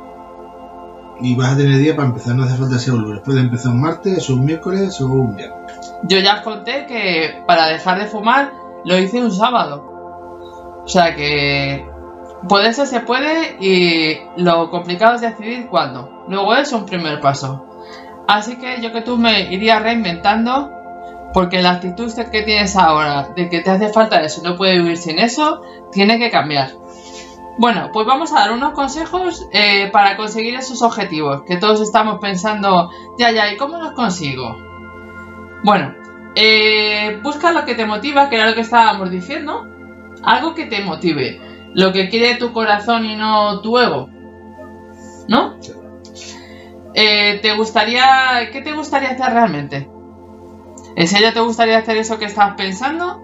Y 1.20 1.36
vas 1.36 1.54
a 1.54 1.58
tener 1.58 1.78
día 1.78 1.96
para 1.96 2.10
empezar, 2.10 2.36
no 2.36 2.44
hace 2.44 2.58
falta 2.58 2.78
ser 2.78 2.94
un 2.94 3.02
lunes. 3.04 3.22
Puede 3.24 3.40
empezar 3.40 3.72
un 3.72 3.82
martes, 3.82 4.30
un 4.30 4.46
miércoles 4.46 5.00
o 5.02 5.08
un 5.08 5.36
viernes. 5.36 5.96
Yo 6.04 6.20
ya 6.20 6.36
os 6.36 6.42
conté 6.42 6.86
que 6.86 7.44
para 7.48 7.68
dejar 7.68 8.00
de 8.00 8.06
fumar 8.06 8.52
lo 8.84 8.98
hice 8.98 9.22
un 9.22 9.32
sábado. 9.32 9.84
O 10.84 10.88
sea 10.88 11.16
que 11.16 11.86
puede 12.48 12.74
ser, 12.74 12.88
se 12.88 13.00
puede 13.00 13.58
y 13.60 14.20
lo 14.38 14.70
complicado 14.70 15.16
es 15.16 15.22
decidir 15.22 15.68
cuándo. 15.68 16.26
Luego 16.28 16.56
es 16.56 16.72
un 16.72 16.86
primer 16.86 17.20
paso. 17.20 17.66
Así 18.28 18.58
que 18.58 18.82
yo 18.82 18.92
que 18.92 19.02
tú 19.02 19.18
me 19.18 19.54
iría 19.54 19.80
reinventando 19.80 20.72
porque 21.34 21.62
la 21.62 21.72
actitud 21.72 22.12
que 22.32 22.42
tienes 22.42 22.76
ahora 22.76 23.30
de 23.36 23.50
que 23.50 23.62
te 23.62 23.70
hace 23.70 23.90
falta 23.90 24.22
eso, 24.22 24.42
no 24.44 24.56
puedes 24.56 24.78
vivir 24.78 24.98
sin 24.98 25.20
eso, 25.20 25.62
tiene 25.92 26.18
que 26.20 26.30
cambiar. 26.30 26.72
Bueno, 27.60 27.90
pues 27.92 28.06
vamos 28.06 28.32
a 28.32 28.40
dar 28.40 28.52
unos 28.52 28.74
consejos 28.74 29.48
eh, 29.52 29.90
para 29.92 30.16
conseguir 30.16 30.56
esos 30.56 30.82
objetivos 30.82 31.42
que 31.48 31.58
todos 31.58 31.82
estamos 31.82 32.20
pensando, 32.22 32.92
ya, 33.18 33.32
ya, 33.32 33.52
¿y 33.52 33.58
cómo 33.58 33.78
los 33.78 33.94
consigo? 33.94 34.56
Bueno, 35.64 35.94
eh, 36.36 37.20
busca 37.24 37.52
lo 37.52 37.66
que 37.66 37.74
te 37.76 37.86
motiva, 37.86 38.30
que 38.30 38.36
era 38.36 38.48
lo 38.48 38.54
que 38.54 38.62
estábamos 38.62 39.10
diciendo, 39.10 39.66
algo 40.24 40.54
que 40.54 40.66
te 40.66 40.84
motive, 40.84 41.42
lo 41.74 41.92
que 41.92 42.10
quiere 42.10 42.36
tu 42.36 42.54
corazón 42.54 43.06
y 43.06 43.16
no 43.16 43.62
tu 43.62 43.78
ego, 43.80 44.10
¿no? 45.28 45.58
Eh, 47.00 47.40
¿Te 47.44 47.54
gustaría, 47.56 48.50
qué 48.52 48.62
te 48.62 48.74
gustaría 48.74 49.12
hacer 49.12 49.32
realmente? 49.32 49.88
¿En 50.96 51.08
serio 51.08 51.32
te 51.32 51.42
gustaría 51.42 51.78
hacer 51.78 51.98
eso 51.98 52.18
que 52.18 52.26
estás 52.26 52.56
pensando? 52.56 53.22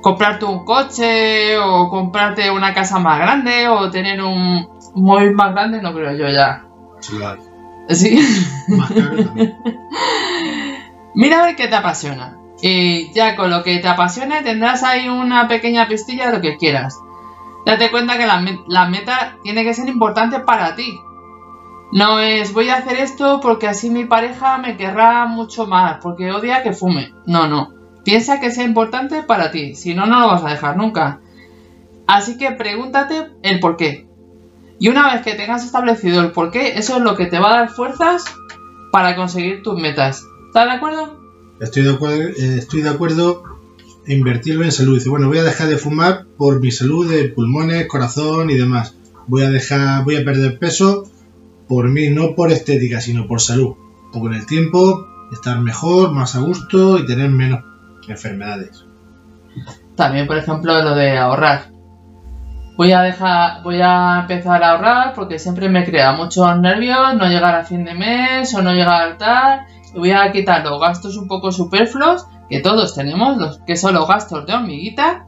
comprarte 0.00 0.44
un 0.44 0.64
coche 0.64 1.58
o 1.58 1.88
comprarte 1.88 2.50
una 2.50 2.74
casa 2.74 2.98
más 2.98 3.18
grande 3.18 3.68
o 3.68 3.90
tener 3.90 4.22
un 4.22 4.68
móvil 4.94 5.34
más 5.34 5.52
grande, 5.52 5.82
no 5.82 5.92
creo 5.92 6.12
yo 6.12 6.28
ya. 6.28 6.64
Sí. 7.88 8.18
Más 8.68 8.90
caro 8.90 9.16
Mira 11.14 11.40
a 11.40 11.46
ver 11.46 11.56
qué 11.56 11.68
te 11.68 11.74
apasiona. 11.74 12.36
Y 12.60 13.12
ya 13.12 13.36
con 13.36 13.50
lo 13.50 13.62
que 13.62 13.78
te 13.78 13.88
apasione 13.88 14.42
tendrás 14.42 14.82
ahí 14.82 15.08
una 15.08 15.48
pequeña 15.48 15.88
pistilla 15.88 16.26
de 16.26 16.36
lo 16.36 16.40
que 16.40 16.56
quieras. 16.56 16.98
Date 17.64 17.90
cuenta 17.90 18.18
que 18.18 18.26
la, 18.26 18.44
la 18.66 18.88
meta 18.88 19.36
tiene 19.42 19.64
que 19.64 19.74
ser 19.74 19.88
importante 19.88 20.40
para 20.40 20.74
ti. 20.74 21.00
No 21.92 22.20
es 22.20 22.52
voy 22.52 22.68
a 22.68 22.76
hacer 22.76 22.98
esto 22.98 23.40
porque 23.40 23.66
así 23.66 23.88
mi 23.88 24.04
pareja 24.04 24.58
me 24.58 24.76
querrá 24.76 25.26
mucho 25.26 25.66
más, 25.66 25.98
porque 26.02 26.30
odia 26.30 26.62
que 26.62 26.72
fume. 26.72 27.12
No, 27.26 27.48
no. 27.48 27.72
Piensa 28.04 28.40
que 28.40 28.50
sea 28.50 28.64
importante 28.64 29.22
para 29.22 29.50
ti, 29.50 29.74
si 29.74 29.94
no, 29.94 30.06
no 30.06 30.20
lo 30.20 30.28
vas 30.28 30.44
a 30.44 30.50
dejar 30.50 30.76
nunca. 30.76 31.20
Así 32.06 32.38
que 32.38 32.52
pregúntate 32.52 33.28
el 33.42 33.60
por 33.60 33.76
qué. 33.76 34.06
Y 34.78 34.88
una 34.88 35.12
vez 35.12 35.22
que 35.22 35.34
tengas 35.34 35.64
establecido 35.64 36.20
el 36.20 36.30
por 36.32 36.50
qué, 36.50 36.78
eso 36.78 36.96
es 36.96 37.02
lo 37.02 37.16
que 37.16 37.26
te 37.26 37.38
va 37.38 37.50
a 37.50 37.58
dar 37.60 37.70
fuerzas 37.70 38.24
para 38.92 39.16
conseguir 39.16 39.62
tus 39.62 39.78
metas. 39.78 40.24
¿Estás 40.46 40.66
de 40.66 40.72
acuerdo? 40.72 41.20
Estoy 41.60 41.82
de 41.82 41.92
acuerdo, 41.92 42.22
eh, 42.22 42.58
estoy 42.58 42.82
de 42.82 42.90
acuerdo 42.90 43.42
en 44.06 44.18
invertirlo 44.18 44.64
en 44.64 44.72
salud. 44.72 44.94
Dice, 44.94 45.08
bueno, 45.08 45.28
voy 45.28 45.38
a 45.38 45.42
dejar 45.42 45.68
de 45.68 45.76
fumar 45.76 46.26
por 46.36 46.60
mi 46.60 46.70
salud 46.70 47.10
de 47.10 47.28
pulmones, 47.28 47.88
corazón 47.88 48.50
y 48.50 48.56
demás. 48.56 48.94
Voy 49.26 49.42
a 49.42 49.50
dejar, 49.50 50.04
voy 50.04 50.16
a 50.16 50.24
perder 50.24 50.58
peso 50.58 51.10
por 51.68 51.88
mí, 51.88 52.08
no 52.10 52.34
por 52.34 52.50
estética, 52.50 53.00
sino 53.00 53.26
por 53.26 53.40
salud. 53.40 53.76
O 54.12 54.20
con 54.20 54.34
el 54.34 54.46
tiempo 54.46 55.06
estar 55.32 55.60
mejor, 55.60 56.12
más 56.12 56.34
a 56.34 56.40
gusto 56.40 56.98
y 56.98 57.06
tener 57.06 57.30
menos 57.30 57.62
enfermedades. 58.08 58.84
También, 59.94 60.26
por 60.26 60.38
ejemplo, 60.38 60.82
lo 60.82 60.94
de 60.94 61.18
ahorrar. 61.18 61.70
Voy 62.76 62.92
a 62.92 63.02
dejar, 63.02 63.62
voy 63.64 63.80
a 63.82 64.20
empezar 64.20 64.62
a 64.62 64.70
ahorrar 64.70 65.12
porque 65.14 65.38
siempre 65.38 65.68
me 65.68 65.84
crea 65.84 66.12
muchos 66.12 66.60
nervios 66.60 67.14
no 67.16 67.26
llegar 67.26 67.56
a 67.56 67.64
fin 67.64 67.84
de 67.84 67.94
mes 67.94 68.54
o 68.54 68.62
no 68.62 68.72
llegar 68.72 69.02
a 69.02 69.18
tal. 69.18 69.60
voy 69.94 70.12
a 70.12 70.30
quitar 70.30 70.64
los 70.64 70.80
gastos 70.80 71.16
un 71.16 71.26
poco 71.26 71.50
superfluos 71.50 72.26
que 72.48 72.60
todos 72.60 72.94
tenemos, 72.94 73.36
los 73.36 73.58
que 73.66 73.76
son 73.76 73.94
los 73.94 74.06
gastos 74.06 74.46
de 74.46 74.54
hormiguita, 74.54 75.26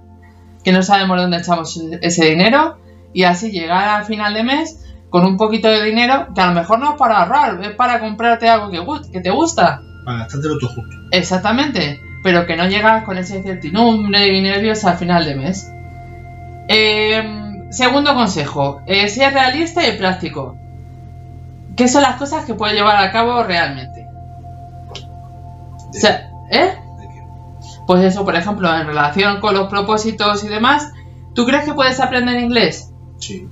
que 0.63 0.71
no 0.71 0.83
sabemos 0.83 1.21
dónde 1.21 1.39
echamos 1.39 1.77
ese 2.01 2.27
dinero 2.27 2.79
y 3.13 3.25
así 3.25 3.51
llegar 3.51 3.89
al 3.89 4.05
final 4.05 4.33
de 4.35 4.45
mes 4.45 4.87
con 5.11 5.27
un 5.27 5.37
poquito 5.37 5.69
de 5.69 5.85
dinero 5.85 6.29
que 6.35 6.41
a 6.41 6.47
lo 6.47 6.55
mejor 6.55 6.79
no 6.79 6.93
es 6.93 6.97
para 6.97 7.23
ahorrar, 7.23 7.63
es 7.63 7.75
para 7.75 8.01
comprarte 8.01 8.49
algo 8.49 8.71
que, 8.71 9.11
que 9.13 9.21
te 9.21 9.31
gusta. 9.31 9.83
Para 10.05 10.19
gastártelo 10.21 10.57
tú 10.59 10.69
justo. 10.69 10.97
Exactamente 11.11 12.01
pero 12.23 12.47
que 12.47 12.57
no 12.57 12.67
llegas 12.67 13.05
con 13.05 13.19
esa 13.19 13.37
incertidumbre 13.37 14.29
y 14.29 14.43
nervios 14.43 14.85
al 14.85 14.97
final 14.97 15.25
de 15.25 15.35
mes. 15.35 15.73
Em, 16.69 17.71
segundo 17.71 18.15
consejo, 18.15 18.83
eh, 18.87 19.09
ser 19.09 19.33
realista 19.33 19.87
y 19.87 19.97
práctico. 19.97 20.57
¿Qué 21.77 21.89
son 21.89 22.03
las 22.03 22.17
cosas 22.17 22.45
que 22.45 22.55
puedes 22.55 22.77
llevar 22.77 22.97
a 23.03 23.11
cabo 23.11 23.43
realmente? 23.43 24.07
O 25.89 25.93
sea, 25.93 26.31
¿eh? 26.51 26.75
Pues 27.87 28.05
eso, 28.05 28.25
por 28.25 28.37
ejemplo, 28.37 28.73
en 28.75 28.87
relación 28.87 29.41
con 29.41 29.55
los 29.55 29.69
propósitos 29.69 30.45
y 30.45 30.49
demás, 30.49 30.93
¿tú 31.35 31.47
crees 31.47 31.65
que 31.65 31.75
puedes 31.75 31.99
aprender 32.01 32.39
inglés? 32.39 32.93
Sí. 33.19 33.49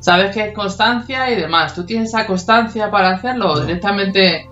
Sabes 0.00 0.34
que 0.34 0.48
es 0.48 0.54
constancia 0.54 1.30
y 1.30 1.36
demás. 1.36 1.74
¿Tú 1.74 1.84
tienes 1.84 2.08
esa 2.08 2.26
constancia 2.26 2.90
para 2.90 3.10
hacerlo 3.10 3.60
directamente 3.60 4.50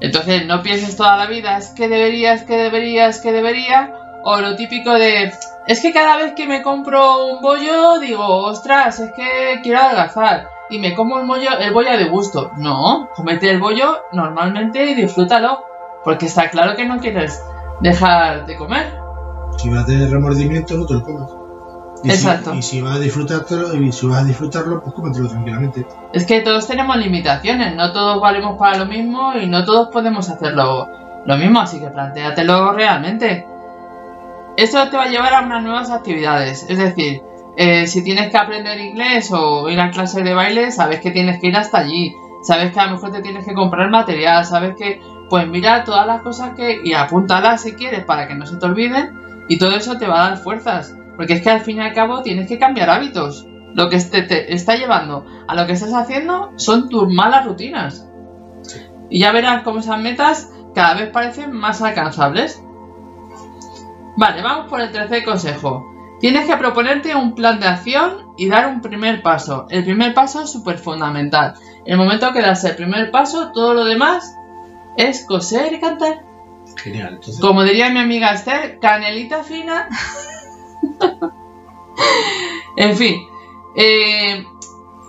entonces 0.00 0.46
no 0.46 0.62
pienses 0.62 0.96
toda 0.96 1.16
la 1.16 1.26
vida, 1.26 1.58
es 1.58 1.68
que 1.68 1.88
deberías, 1.88 2.42
que 2.42 2.56
deberías, 2.56 3.20
que 3.20 3.32
debería, 3.32 3.94
o 4.24 4.40
lo 4.40 4.56
típico 4.56 4.92
de, 4.94 5.32
es 5.66 5.80
que 5.80 5.92
cada 5.92 6.16
vez 6.16 6.32
que 6.34 6.46
me 6.46 6.62
compro 6.62 7.26
un 7.26 7.40
bollo 7.40 8.00
digo, 8.00 8.24
ostras, 8.24 8.98
es 8.98 9.12
que 9.12 9.60
quiero 9.62 9.80
adelgazar 9.80 10.48
y 10.70 10.78
me 10.78 10.94
como 10.94 11.20
el 11.20 11.26
bollo, 11.26 11.58
el 11.58 11.72
bollo 11.72 11.96
de 11.96 12.06
gusto. 12.06 12.50
No, 12.56 13.10
comete 13.14 13.50
el 13.50 13.60
bollo 13.60 14.02
normalmente 14.12 14.84
y 14.86 14.94
disfrútalo, 14.94 15.64
porque 16.02 16.26
está 16.26 16.50
claro 16.50 16.74
que 16.74 16.84
no 16.84 16.98
quieres 16.98 17.40
dejar 17.80 18.46
de 18.46 18.56
comer. 18.56 18.98
Si 19.58 19.70
vas 19.70 19.84
a 19.84 19.86
tener 19.86 20.10
remordimiento, 20.10 20.74
no 20.76 20.86
te 20.86 20.94
lo 20.94 21.41
Exacto. 22.04 22.54
y 22.54 22.62
si 22.62 22.80
vas 22.80 22.96
a 22.96 22.98
disfrutarlo, 22.98 23.74
y 23.74 23.92
si 23.92 24.06
vas 24.06 24.22
a 24.22 24.24
disfrutarlo, 24.24 24.82
pues 24.82 24.94
cómetelo 24.94 25.28
tranquilamente. 25.28 25.86
Es 26.12 26.26
que 26.26 26.40
todos 26.40 26.66
tenemos 26.66 26.96
limitaciones, 26.96 27.74
no 27.76 27.92
todos 27.92 28.20
valemos 28.20 28.58
para 28.58 28.78
lo 28.78 28.86
mismo 28.86 29.34
y 29.34 29.46
no 29.46 29.64
todos 29.64 29.88
podemos 29.88 30.28
hacerlo 30.28 30.88
lo 31.24 31.36
mismo, 31.36 31.60
así 31.60 31.78
que 31.80 31.88
planteatelo 31.88 32.72
realmente. 32.72 33.46
Esto 34.56 34.88
te 34.90 34.96
va 34.96 35.04
a 35.04 35.08
llevar 35.08 35.32
a 35.34 35.40
unas 35.42 35.62
nuevas 35.62 35.90
actividades, 35.90 36.66
es 36.68 36.78
decir, 36.78 37.22
eh, 37.56 37.86
si 37.86 38.02
tienes 38.02 38.30
que 38.30 38.38
aprender 38.38 38.80
inglés 38.80 39.30
o 39.32 39.68
ir 39.68 39.80
a 39.80 39.90
clases 39.90 40.24
de 40.24 40.34
baile, 40.34 40.70
sabes 40.72 41.00
que 41.00 41.10
tienes 41.10 41.40
que 41.40 41.48
ir 41.48 41.56
hasta 41.56 41.78
allí, 41.78 42.14
sabes 42.42 42.72
que 42.72 42.80
a 42.80 42.86
lo 42.86 42.92
mejor 42.92 43.12
te 43.12 43.22
tienes 43.22 43.44
que 43.44 43.54
comprar 43.54 43.90
material, 43.90 44.44
sabes 44.44 44.74
que, 44.76 45.00
pues 45.28 45.46
mira 45.46 45.84
todas 45.84 46.06
las 46.06 46.22
cosas 46.22 46.54
que, 46.54 46.80
y 46.84 46.92
apúntalas 46.94 47.62
si 47.62 47.72
quieres 47.72 48.04
para 48.04 48.26
que 48.26 48.34
no 48.34 48.46
se 48.46 48.56
te 48.56 48.66
olviden, 48.66 49.18
y 49.48 49.58
todo 49.58 49.74
eso 49.76 49.98
te 49.98 50.06
va 50.06 50.26
a 50.26 50.28
dar 50.30 50.38
fuerzas. 50.38 50.94
Porque 51.16 51.34
es 51.34 51.42
que 51.42 51.50
al 51.50 51.60
fin 51.60 51.78
y 51.78 51.80
al 51.80 51.92
cabo 51.92 52.22
tienes 52.22 52.48
que 52.48 52.58
cambiar 52.58 52.90
hábitos. 52.90 53.46
Lo 53.74 53.88
que 53.88 53.98
te, 53.98 54.52
está 54.52 54.76
llevando 54.76 55.26
a 55.46 55.54
lo 55.54 55.66
que 55.66 55.72
estás 55.72 55.94
haciendo 55.94 56.52
son 56.56 56.88
tus 56.88 57.12
malas 57.12 57.46
rutinas. 57.46 58.06
Y 59.08 59.20
ya 59.20 59.32
verás 59.32 59.62
cómo 59.62 59.80
esas 59.80 59.98
metas 59.98 60.50
cada 60.74 60.94
vez 60.94 61.10
parecen 61.10 61.52
más 61.52 61.82
alcanzables. 61.82 62.62
Vale, 64.16 64.42
vamos 64.42 64.68
por 64.68 64.80
el 64.80 64.92
tercer 64.92 65.24
consejo. 65.24 65.88
Tienes 66.20 66.46
que 66.46 66.56
proponerte 66.56 67.16
un 67.16 67.34
plan 67.34 67.58
de 67.60 67.66
acción 67.66 68.32
y 68.36 68.48
dar 68.48 68.68
un 68.68 68.80
primer 68.80 69.22
paso. 69.22 69.66
El 69.70 69.84
primer 69.84 70.14
paso 70.14 70.42
es 70.42 70.52
súper 70.52 70.78
fundamental. 70.78 71.54
En 71.84 71.94
el 71.94 71.98
momento 71.98 72.32
que 72.32 72.42
das 72.42 72.62
el 72.64 72.76
primer 72.76 73.10
paso, 73.10 73.50
todo 73.52 73.74
lo 73.74 73.84
demás 73.84 74.36
es 74.96 75.26
coser 75.26 75.72
y 75.72 75.80
cantar. 75.80 76.22
Genial. 76.76 77.20
Como 77.40 77.64
diría 77.64 77.90
mi 77.90 77.98
amiga 77.98 78.32
Esther, 78.32 78.78
canelita 78.80 79.42
fina. 79.42 79.88
en 82.76 82.96
fin. 82.96 83.22
Eh, 83.76 84.44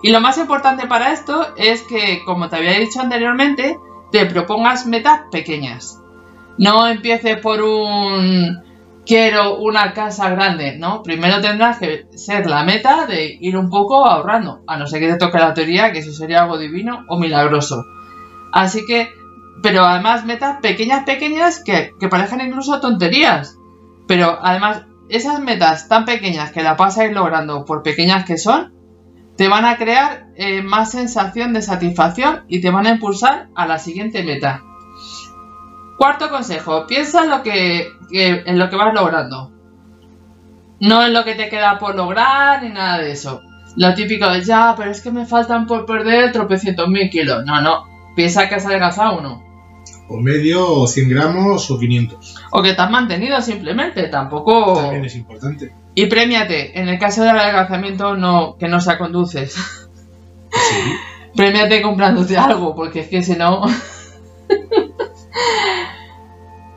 y 0.02 0.10
lo 0.10 0.20
más 0.20 0.38
importante 0.38 0.86
para 0.86 1.12
esto 1.12 1.54
es 1.56 1.82
que, 1.82 2.22
como 2.24 2.48
te 2.48 2.56
había 2.56 2.78
dicho 2.78 3.00
anteriormente, 3.00 3.78
te 4.10 4.26
propongas 4.26 4.86
metas 4.86 5.22
pequeñas. 5.30 6.00
No 6.58 6.86
empieces 6.86 7.38
por 7.38 7.62
un 7.62 8.62
quiero 9.06 9.58
una 9.58 9.92
casa 9.92 10.30
grande, 10.30 10.76
¿no? 10.78 11.02
Primero 11.02 11.40
tendrás 11.40 11.78
que 11.78 12.06
ser 12.14 12.46
la 12.46 12.64
meta 12.64 13.06
de 13.06 13.36
ir 13.40 13.56
un 13.56 13.68
poco 13.68 14.06
ahorrando, 14.06 14.62
a 14.66 14.76
no 14.76 14.86
ser 14.86 15.00
que 15.00 15.12
te 15.12 15.18
toque 15.18 15.38
la 15.38 15.54
teoría, 15.54 15.92
que 15.92 15.98
eso 15.98 16.12
sería 16.12 16.42
algo 16.42 16.58
divino 16.58 17.04
o 17.08 17.18
milagroso. 17.18 17.84
Así 18.52 18.84
que, 18.86 19.08
pero 19.62 19.84
además 19.84 20.24
metas 20.24 20.58
pequeñas, 20.60 21.04
pequeñas 21.04 21.62
que, 21.64 21.92
que 21.98 22.08
parezcan 22.08 22.40
incluso 22.40 22.80
tonterías. 22.80 23.58
Pero 24.06 24.38
además 24.40 24.84
esas 25.08 25.40
metas 25.40 25.88
tan 25.88 26.04
pequeñas 26.04 26.50
que 26.52 26.62
la 26.62 26.74
vas 26.74 26.98
a 26.98 27.04
ir 27.04 27.12
logrando 27.12 27.64
por 27.64 27.82
pequeñas 27.82 28.24
que 28.24 28.38
son, 28.38 28.72
te 29.36 29.48
van 29.48 29.64
a 29.64 29.76
crear 29.76 30.28
eh, 30.36 30.62
más 30.62 30.92
sensación 30.92 31.52
de 31.52 31.62
satisfacción 31.62 32.44
y 32.48 32.60
te 32.60 32.70
van 32.70 32.86
a 32.86 32.90
impulsar 32.90 33.48
a 33.54 33.66
la 33.66 33.78
siguiente 33.78 34.22
meta. 34.22 34.62
Cuarto 35.98 36.28
consejo, 36.28 36.86
piensa 36.86 37.24
en 37.24 37.30
lo 37.30 37.42
que, 37.42 37.88
vas 38.76 38.94
logrando. 38.94 39.52
No 40.80 41.04
en 41.04 41.12
lo 41.12 41.24
que 41.24 41.34
te 41.34 41.48
queda 41.48 41.78
por 41.78 41.94
lograr 41.94 42.62
ni 42.62 42.70
nada 42.70 42.98
de 42.98 43.12
eso. 43.12 43.40
Lo 43.76 43.94
típico 43.94 44.28
de 44.28 44.42
ya, 44.42 44.74
pero 44.76 44.90
es 44.90 45.00
que 45.00 45.10
me 45.10 45.26
faltan 45.26 45.66
por 45.66 45.86
perder 45.86 46.32
tropecientos 46.32 46.88
mil 46.88 47.10
kilos. 47.10 47.44
No, 47.44 47.60
no. 47.60 47.84
Piensa 48.14 48.48
que 48.48 48.56
has 48.56 48.66
adelgazado 48.66 49.18
uno. 49.18 49.42
O 50.08 50.18
medio, 50.18 50.70
o 50.70 50.86
100 50.86 51.08
gramos, 51.08 51.70
o 51.70 51.78
500. 51.78 52.36
O 52.52 52.62
que 52.62 52.74
te 52.74 52.82
has 52.82 52.90
mantenido 52.90 53.40
simplemente. 53.40 54.08
Tampoco. 54.08 54.74
También 54.74 55.04
es 55.04 55.16
importante. 55.16 55.72
Y 55.94 56.06
premiate. 56.06 56.78
En 56.78 56.88
el 56.88 56.98
caso 56.98 57.22
del 57.22 57.38
adelgazamiento, 57.38 58.16
no, 58.16 58.56
que 58.58 58.68
no 58.68 58.80
sea 58.80 58.98
conduces. 58.98 59.54
Sí. 60.50 60.76
Premiate 61.34 61.82
comprándote 61.82 62.36
algo, 62.36 62.74
porque 62.74 63.00
es 63.00 63.08
que 63.08 63.22
si 63.22 63.34
no. 63.34 63.62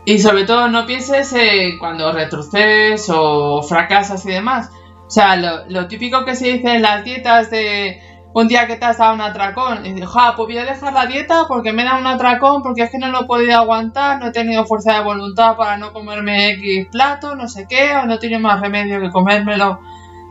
y 0.05 0.17
sobre 0.19 0.45
todo, 0.45 0.67
no 0.69 0.85
pienses 0.85 1.31
en 1.33 1.77
cuando 1.77 2.11
retrocedes 2.11 3.07
o 3.09 3.61
fracasas 3.61 4.25
y 4.25 4.31
demás. 4.31 4.69
O 5.05 5.09
sea, 5.09 5.35
lo, 5.35 5.65
lo 5.67 5.87
típico 5.87 6.25
que 6.25 6.35
se 6.35 6.53
dice 6.53 6.75
en 6.75 6.81
las 6.81 7.03
dietas 7.03 7.49
de 7.49 8.01
un 8.41 8.47
día 8.47 8.67
que 8.67 8.75
te 8.75 8.85
has 8.85 8.99
dado 8.99 9.15
un 9.15 9.21
atracón 9.21 9.85
y 9.85 9.93
dices, 9.93 10.09
ja, 10.09 10.33
pues 10.35 10.47
voy 10.47 10.57
a 10.57 10.65
dejar 10.65 10.93
la 10.93 11.07
dieta 11.07 11.45
porque 11.47 11.73
me 11.73 11.83
da 11.83 11.97
un 11.97 12.05
atracón, 12.05 12.61
porque 12.61 12.83
es 12.83 12.91
que 12.91 12.99
no 12.99 13.07
lo 13.09 13.21
he 13.21 13.25
podido 13.25 13.57
aguantar, 13.57 14.19
no 14.19 14.27
he 14.27 14.31
tenido 14.31 14.65
fuerza 14.65 14.93
de 14.93 15.03
voluntad 15.03 15.55
para 15.55 15.77
no 15.77 15.91
comerme 15.91 16.51
X 16.51 16.87
plato, 16.91 17.35
no 17.35 17.47
sé 17.47 17.65
qué, 17.67 17.95
o 17.95 18.05
no 18.05 18.19
tiene 18.19 18.37
más 18.37 18.61
remedio 18.61 19.01
que 19.01 19.09
comérmelo 19.09 19.79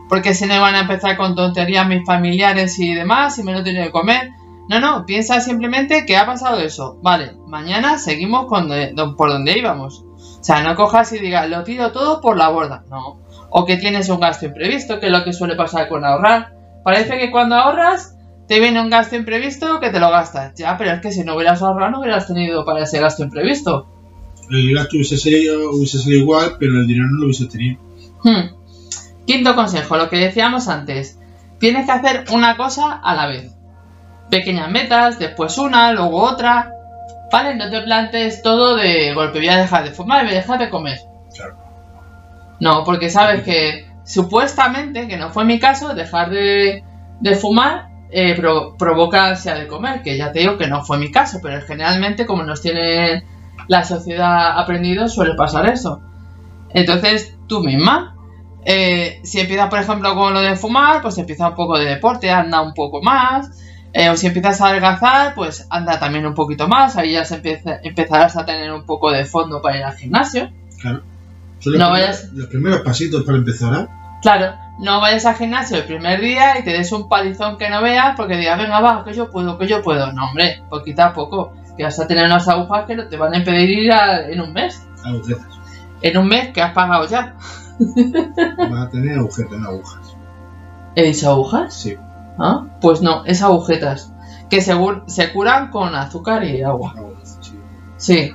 porque 0.07 0.33
si 0.33 0.45
no 0.45 0.59
van 0.61 0.75
a 0.75 0.81
empezar 0.81 1.17
con 1.17 1.35
tonterías 1.35 1.87
mis 1.87 2.05
familiares 2.05 2.79
y 2.79 2.93
demás 2.93 3.37
y 3.39 3.43
me 3.43 3.53
lo 3.53 3.63
tengo 3.63 3.83
que 3.83 3.91
comer. 3.91 4.31
No, 4.69 4.79
no, 4.79 5.05
piensa 5.05 5.39
simplemente 5.39 6.05
que 6.05 6.17
ha 6.17 6.25
pasado 6.25 6.59
eso. 6.59 6.97
Vale, 7.01 7.33
mañana 7.47 7.97
seguimos 7.97 8.45
con 8.47 8.69
por 9.15 9.29
donde 9.29 9.57
íbamos. 9.57 10.05
O 10.39 10.43
sea, 10.43 10.61
no 10.61 10.75
cojas 10.75 11.11
y 11.13 11.19
digas, 11.19 11.49
lo 11.49 11.63
tiro 11.63 11.91
todo 11.91 12.21
por 12.21 12.37
la 12.37 12.49
borda. 12.49 12.83
No. 12.89 13.19
O 13.49 13.65
que 13.65 13.77
tienes 13.77 14.09
un 14.09 14.19
gasto 14.19 14.45
imprevisto, 14.45 14.99
que 14.99 15.07
es 15.07 15.11
lo 15.11 15.23
que 15.23 15.33
suele 15.33 15.55
pasar 15.55 15.87
con 15.87 16.05
ahorrar. 16.05 16.56
Parece 16.87 17.17
que 17.17 17.31
cuando 17.31 17.55
ahorras 17.55 18.15
te 18.47 18.61
viene 18.61 18.79
un 18.79 18.89
gasto 18.89 19.17
imprevisto 19.17 19.81
que 19.81 19.89
te 19.89 19.99
lo 19.99 20.09
gastas. 20.09 20.53
Ya, 20.55 20.77
pero 20.77 20.91
es 20.91 21.01
que 21.01 21.11
si 21.11 21.25
no 21.25 21.35
hubieras 21.35 21.61
ahorrado 21.61 21.91
no 21.91 21.99
hubieras 21.99 22.27
tenido 22.27 22.63
para 22.63 22.83
ese 22.83 23.01
gasto 23.01 23.23
imprevisto. 23.23 23.89
El 24.49 24.73
gasto 24.73 24.95
hubiese 24.95 25.17
salido, 25.17 25.71
hubiese 25.71 25.99
salido 25.99 26.21
igual, 26.21 26.55
pero 26.57 26.79
el 26.79 26.87
dinero 26.87 27.07
no 27.09 27.19
lo 27.19 27.25
hubiese 27.25 27.47
tenido. 27.47 27.77
Hmm. 28.23 28.55
Quinto 29.25 29.53
consejo, 29.53 29.97
lo 29.97 30.09
que 30.09 30.15
decíamos 30.15 30.69
antes. 30.69 31.19
Tienes 31.59 31.87
que 31.87 31.91
hacer 31.91 32.23
una 32.31 32.55
cosa 32.55 32.93
a 32.93 33.15
la 33.15 33.27
vez. 33.27 33.51
Pequeñas 34.31 34.71
metas, 34.71 35.19
después 35.19 35.57
una, 35.57 35.91
luego 35.91 36.21
otra. 36.21 36.71
¿Vale? 37.29 37.57
No 37.57 37.69
te 37.69 37.81
plantes 37.81 38.41
todo 38.41 38.77
de 38.77 39.13
golpe. 39.13 39.39
Voy 39.39 39.49
a 39.49 39.57
dejar 39.57 39.83
de 39.83 39.91
fumar 39.91 40.23
y 40.23 40.27
voy 40.27 40.35
a 40.35 40.39
dejar 40.39 40.57
de 40.57 40.69
comer. 40.69 40.99
Claro. 41.35 41.57
No, 42.61 42.85
porque 42.85 43.09
sabes 43.09 43.43
que 43.43 43.86
supuestamente, 44.07 45.07
que 45.07 45.17
no 45.17 45.29
fue 45.29 45.45
mi 45.45 45.59
caso, 45.59 45.93
dejar 45.93 46.31
de, 46.31 46.83
de 47.19 47.35
fumar 47.35 47.89
eh, 48.09 48.35
pro- 48.35 48.75
provoca 48.77 49.27
ansia 49.29 49.53
de 49.53 49.67
comer, 49.67 50.01
que 50.01 50.17
ya 50.17 50.31
te 50.31 50.39
digo 50.39 50.57
que 50.57 50.67
no 50.67 50.83
fue 50.83 50.97
mi 50.97 51.11
caso, 51.11 51.39
pero 51.43 51.61
generalmente 51.65 52.25
como 52.25 52.43
nos 52.43 52.61
tiene 52.61 53.23
la 53.67 53.83
sociedad 53.83 54.57
aprendido 54.57 55.07
suele 55.07 55.35
pasar 55.35 55.69
eso. 55.69 56.01
Entonces 56.69 57.35
tú 57.47 57.61
misma, 57.61 58.15
eh, 58.65 59.19
si 59.23 59.39
empiezas 59.41 59.69
por 59.69 59.79
ejemplo 59.79 60.15
con 60.15 60.33
lo 60.33 60.41
de 60.41 60.55
fumar, 60.55 61.01
pues 61.01 61.17
empieza 61.17 61.49
un 61.49 61.55
poco 61.55 61.77
de 61.77 61.85
deporte, 61.85 62.31
anda 62.31 62.61
un 62.61 62.73
poco 62.73 63.01
más. 63.01 63.49
eh, 63.93 64.09
o 64.09 64.15
si 64.17 64.27
empiezas 64.27 64.61
a 64.61 64.67
adelgazar, 64.67 65.33
pues 65.33 65.65
anda 65.69 65.97
también 65.99 66.25
un 66.25 66.33
poquito 66.33 66.67
más, 66.67 66.95
ahí 66.97 67.13
ya 67.13 67.25
se 67.25 67.35
empieza, 67.35 67.79
empezarás 67.83 68.35
a 68.37 68.45
tener 68.45 68.71
un 68.71 68.85
poco 68.85 69.11
de 69.11 69.25
fondo 69.25 69.61
para 69.61 69.77
ir 69.77 69.83
al 69.83 69.95
gimnasio. 69.95 70.49
Claro. 70.79 71.01
Son 71.59 71.73
los, 71.73 71.79
No 71.81 71.91
primeros, 71.91 71.91
vayas- 71.91 72.33
los 72.33 72.47
primeros 72.47 72.81
pasitos 72.81 73.23
para 73.23 73.37
empezar, 73.39 73.73
¿eh? 73.73 73.87
Claro, 74.21 74.55
no 74.79 74.99
vayas 75.01 75.25
al 75.25 75.35
gimnasio 75.35 75.77
el 75.77 75.85
primer 75.85 76.19
día 76.21 76.59
y 76.59 76.63
te 76.63 76.71
des 76.71 76.91
un 76.91 77.07
palizón 77.07 77.57
que 77.57 77.69
no 77.69 77.81
veas 77.81 78.15
porque 78.17 78.35
digas, 78.37 78.57
venga, 78.57 78.79
va, 78.79 79.03
que 79.03 79.13
yo 79.13 79.29
puedo, 79.29 79.57
que 79.57 79.67
yo 79.67 79.81
puedo. 79.81 80.11
No, 80.13 80.25
hombre, 80.25 80.63
poquito 80.69 81.03
a 81.03 81.13
poco. 81.13 81.53
Que 81.77 81.83
vas 81.83 81.99
a 81.99 82.07
tener 82.07 82.25
unas 82.25 82.47
agujas 82.47 82.85
que 82.87 82.95
no 82.95 83.07
te 83.07 83.17
van 83.17 83.33
a 83.33 83.37
impedir 83.37 83.69
ir 83.69 83.91
a- 83.91 84.27
en 84.27 84.41
un 84.41 84.51
mes. 84.53 84.87
Agujetas. 85.05 85.47
En 86.01 86.17
un 86.17 86.27
mes 86.27 86.49
que 86.53 86.61
has 86.61 86.73
pagado 86.73 87.05
ya. 87.07 87.35
Vas 87.77 88.87
a 88.87 88.89
tener 88.89 89.19
agujetas, 89.19 89.59
no 89.59 89.69
agujas. 89.69 90.15
¿He 90.95 91.03
dicho 91.03 91.29
agujas? 91.29 91.73
Sí. 91.75 91.95
¿Ah? 92.39 92.65
Pues 92.81 93.01
no, 93.03 93.23
es 93.25 93.43
agujetas. 93.43 94.11
Que 94.49 94.57
segur- 94.57 95.03
se 95.07 95.31
curan 95.31 95.69
con 95.69 95.93
azúcar 95.93 96.43
y 96.43 96.63
agua. 96.63 96.95
sí. 97.41 97.51
Sí. 97.97 98.33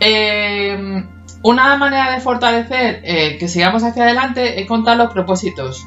Eh, 0.00 1.04
una 1.42 1.76
manera 1.76 2.12
de 2.12 2.20
fortalecer 2.20 3.00
eh, 3.04 3.38
que 3.38 3.48
sigamos 3.48 3.84
hacia 3.84 4.04
adelante 4.04 4.60
es 4.60 4.66
contar 4.66 4.96
los 4.96 5.12
propósitos. 5.12 5.86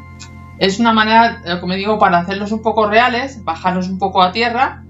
Es 0.60 0.80
una 0.80 0.94
manera, 0.94 1.42
eh, 1.46 1.60
como 1.60 1.74
digo, 1.74 2.00
para 2.00 2.20
hacerlos 2.20 2.52
un 2.52 2.62
poco 2.62 2.88
reales, 2.88 3.44
bajarlos 3.44 3.90
un 3.90 3.98
poco 3.98 4.22
a 4.22 4.32
tierra 4.32 4.84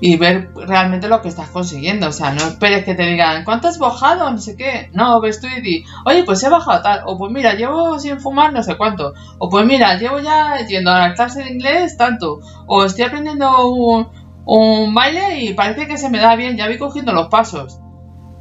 y 0.00 0.16
ver 0.16 0.50
realmente 0.54 1.08
lo 1.08 1.22
que 1.22 1.28
estás 1.28 1.48
consiguiendo. 1.50 2.08
O 2.08 2.12
sea, 2.12 2.32
no 2.32 2.42
esperes 2.42 2.84
que 2.84 2.94
te 2.94 3.04
digan, 3.04 3.44
¿cuánto 3.44 3.68
has 3.68 3.78
bajado? 3.78 4.30
No 4.30 4.38
sé 4.38 4.56
qué. 4.56 4.90
No, 4.92 5.20
ves 5.20 5.40
tú 5.40 5.48
y 5.48 5.60
di, 5.60 5.84
oye, 6.04 6.22
pues 6.24 6.42
he 6.44 6.50
bajado 6.50 6.82
tal. 6.82 7.00
O 7.06 7.18
pues 7.18 7.32
mira, 7.32 7.54
llevo 7.54 7.98
sin 7.98 8.20
fumar 8.20 8.52
no 8.52 8.62
sé 8.62 8.76
cuánto. 8.76 9.14
O 9.38 9.48
pues 9.48 9.66
mira, 9.66 9.96
llevo 9.96 10.20
ya 10.20 10.58
yendo 10.66 10.92
a 10.92 10.98
la 11.08 11.14
clase 11.14 11.42
de 11.42 11.50
inglés 11.50 11.96
tanto. 11.96 12.40
O 12.66 12.84
estoy 12.84 13.06
aprendiendo 13.06 13.68
un, 13.68 14.08
un 14.44 14.94
baile 14.94 15.40
y 15.40 15.54
parece 15.54 15.88
que 15.88 15.96
se 15.96 16.10
me 16.10 16.18
da 16.18 16.36
bien, 16.36 16.56
ya 16.56 16.66
voy 16.66 16.78
cogiendo 16.78 17.12
los 17.12 17.28
pasos. 17.28 17.80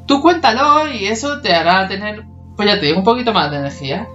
Tú 0.05 0.21
cuéntalo 0.21 0.87
y 0.91 1.05
eso 1.05 1.41
te 1.41 1.53
hará 1.53 1.87
tener, 1.87 2.23
pues 2.55 2.69
ya 2.69 2.79
te 2.79 2.87
digo, 2.87 2.99
un 2.99 3.03
poquito 3.03 3.33
más 3.33 3.51
de 3.51 3.57
energía. 3.57 4.07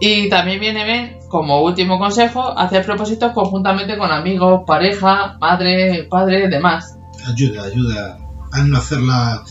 Y 0.00 0.28
también 0.28 0.60
viene 0.60 0.84
bien, 0.84 1.18
como 1.28 1.62
último 1.62 1.98
consejo, 1.98 2.58
hacer 2.58 2.84
propósitos 2.84 3.32
conjuntamente 3.32 3.98
con 3.98 4.10
amigos, 4.10 4.62
pareja, 4.66 5.36
madre, 5.40 6.06
padre, 6.08 6.48
demás. 6.48 6.98
Ayuda, 7.26 7.64
ayuda 7.64 8.18
a 8.52 8.62
no 8.62 8.78
hacerla, 8.78 9.44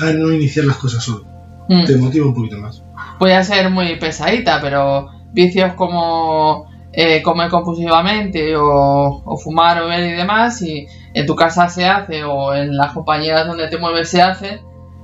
a 0.00 0.12
no 0.12 0.32
iniciar 0.32 0.64
las 0.64 0.76
cosas 0.76 1.04
solo. 1.04 1.26
Mm. 1.68 1.84
Te 1.84 1.96
motiva 1.96 2.26
un 2.26 2.34
poquito 2.34 2.58
más. 2.58 2.82
Puede 3.18 3.42
ser 3.44 3.70
muy 3.70 3.96
pesadita, 3.96 4.60
pero 4.60 5.10
vicios 5.32 5.74
como 5.74 6.66
eh, 6.92 7.22
comer 7.22 7.50
compulsivamente 7.50 8.56
o, 8.56 9.22
o 9.24 9.36
fumar 9.36 9.80
o 9.82 9.88
beber 9.88 10.12
y 10.12 10.16
demás, 10.16 10.58
si 10.58 10.86
en 11.14 11.26
tu 11.26 11.34
casa 11.34 11.68
se 11.68 11.86
hace 11.86 12.24
o 12.24 12.54
en 12.54 12.76
las 12.76 12.92
compañías 12.92 13.46
donde 13.46 13.68
te 13.68 13.78
mueves 13.78 14.10
se 14.10 14.22
hace, 14.22 14.60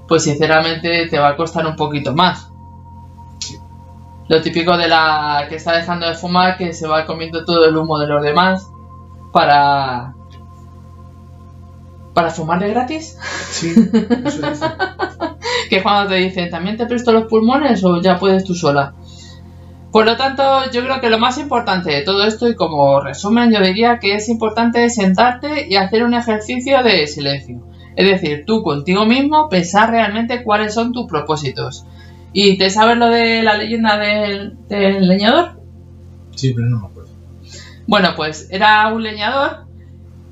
pues 0.08 0.24
sinceramente 0.24 1.06
te 1.06 1.18
va 1.18 1.28
a 1.28 1.36
costar 1.36 1.66
un 1.66 1.76
poquito 1.76 2.14
más. 2.14 2.50
Lo 4.28 4.40
típico 4.42 4.76
de 4.76 4.88
la 4.88 5.46
que 5.48 5.56
está 5.56 5.76
dejando 5.76 6.06
de 6.08 6.14
fumar, 6.14 6.56
que 6.56 6.72
se 6.72 6.88
va 6.88 7.06
comiendo 7.06 7.44
todo 7.44 7.66
el 7.66 7.76
humo 7.76 7.98
de 7.98 8.08
los 8.08 8.22
demás 8.22 8.68
para... 9.32 10.14
¿Para 12.14 12.30
fumar 12.30 12.58
de 12.58 12.70
gratis? 12.70 13.16
Sí, 13.50 13.68
eso 14.24 14.48
dice. 14.48 14.66
que 15.70 15.76
es 15.76 15.82
cuando 15.82 16.10
te 16.10 16.16
dicen, 16.16 16.50
¿también 16.50 16.76
te 16.76 16.86
presto 16.86 17.12
los 17.12 17.24
pulmones 17.24 17.84
o 17.84 18.00
ya 18.00 18.18
puedes 18.18 18.44
tú 18.44 18.54
sola? 18.54 18.94
Por 19.92 20.04
lo 20.04 20.16
tanto, 20.16 20.70
yo 20.70 20.82
creo 20.82 21.00
que 21.00 21.10
lo 21.10 21.18
más 21.18 21.38
importante 21.38 21.90
de 21.90 22.02
todo 22.02 22.24
esto, 22.24 22.48
y 22.48 22.56
como 22.56 23.00
resumen, 23.00 23.52
yo 23.52 23.60
diría 23.60 23.98
que 23.98 24.14
es 24.14 24.28
importante 24.28 24.90
sentarte 24.90 25.66
y 25.68 25.76
hacer 25.76 26.02
un 26.02 26.12
ejercicio 26.12 26.82
de 26.82 27.06
silencio. 27.06 27.62
Es 27.98 28.06
decir, 28.06 28.44
tú 28.46 28.62
contigo 28.62 29.06
mismo 29.06 29.48
pensar 29.48 29.90
realmente 29.90 30.44
cuáles 30.44 30.72
son 30.72 30.92
tus 30.92 31.08
propósitos. 31.08 31.84
¿Y 32.32 32.56
te 32.56 32.70
sabes 32.70 32.96
lo 32.96 33.08
de 33.08 33.42
la 33.42 33.56
leyenda 33.56 33.98
del, 33.98 34.56
del 34.68 35.08
leñador? 35.08 35.60
Sí, 36.36 36.52
pero 36.54 36.68
no 36.68 36.78
me 36.78 36.86
acuerdo. 36.86 37.10
Bueno, 37.88 38.10
pues 38.14 38.46
era 38.52 38.86
un 38.94 39.02
leñador 39.02 39.66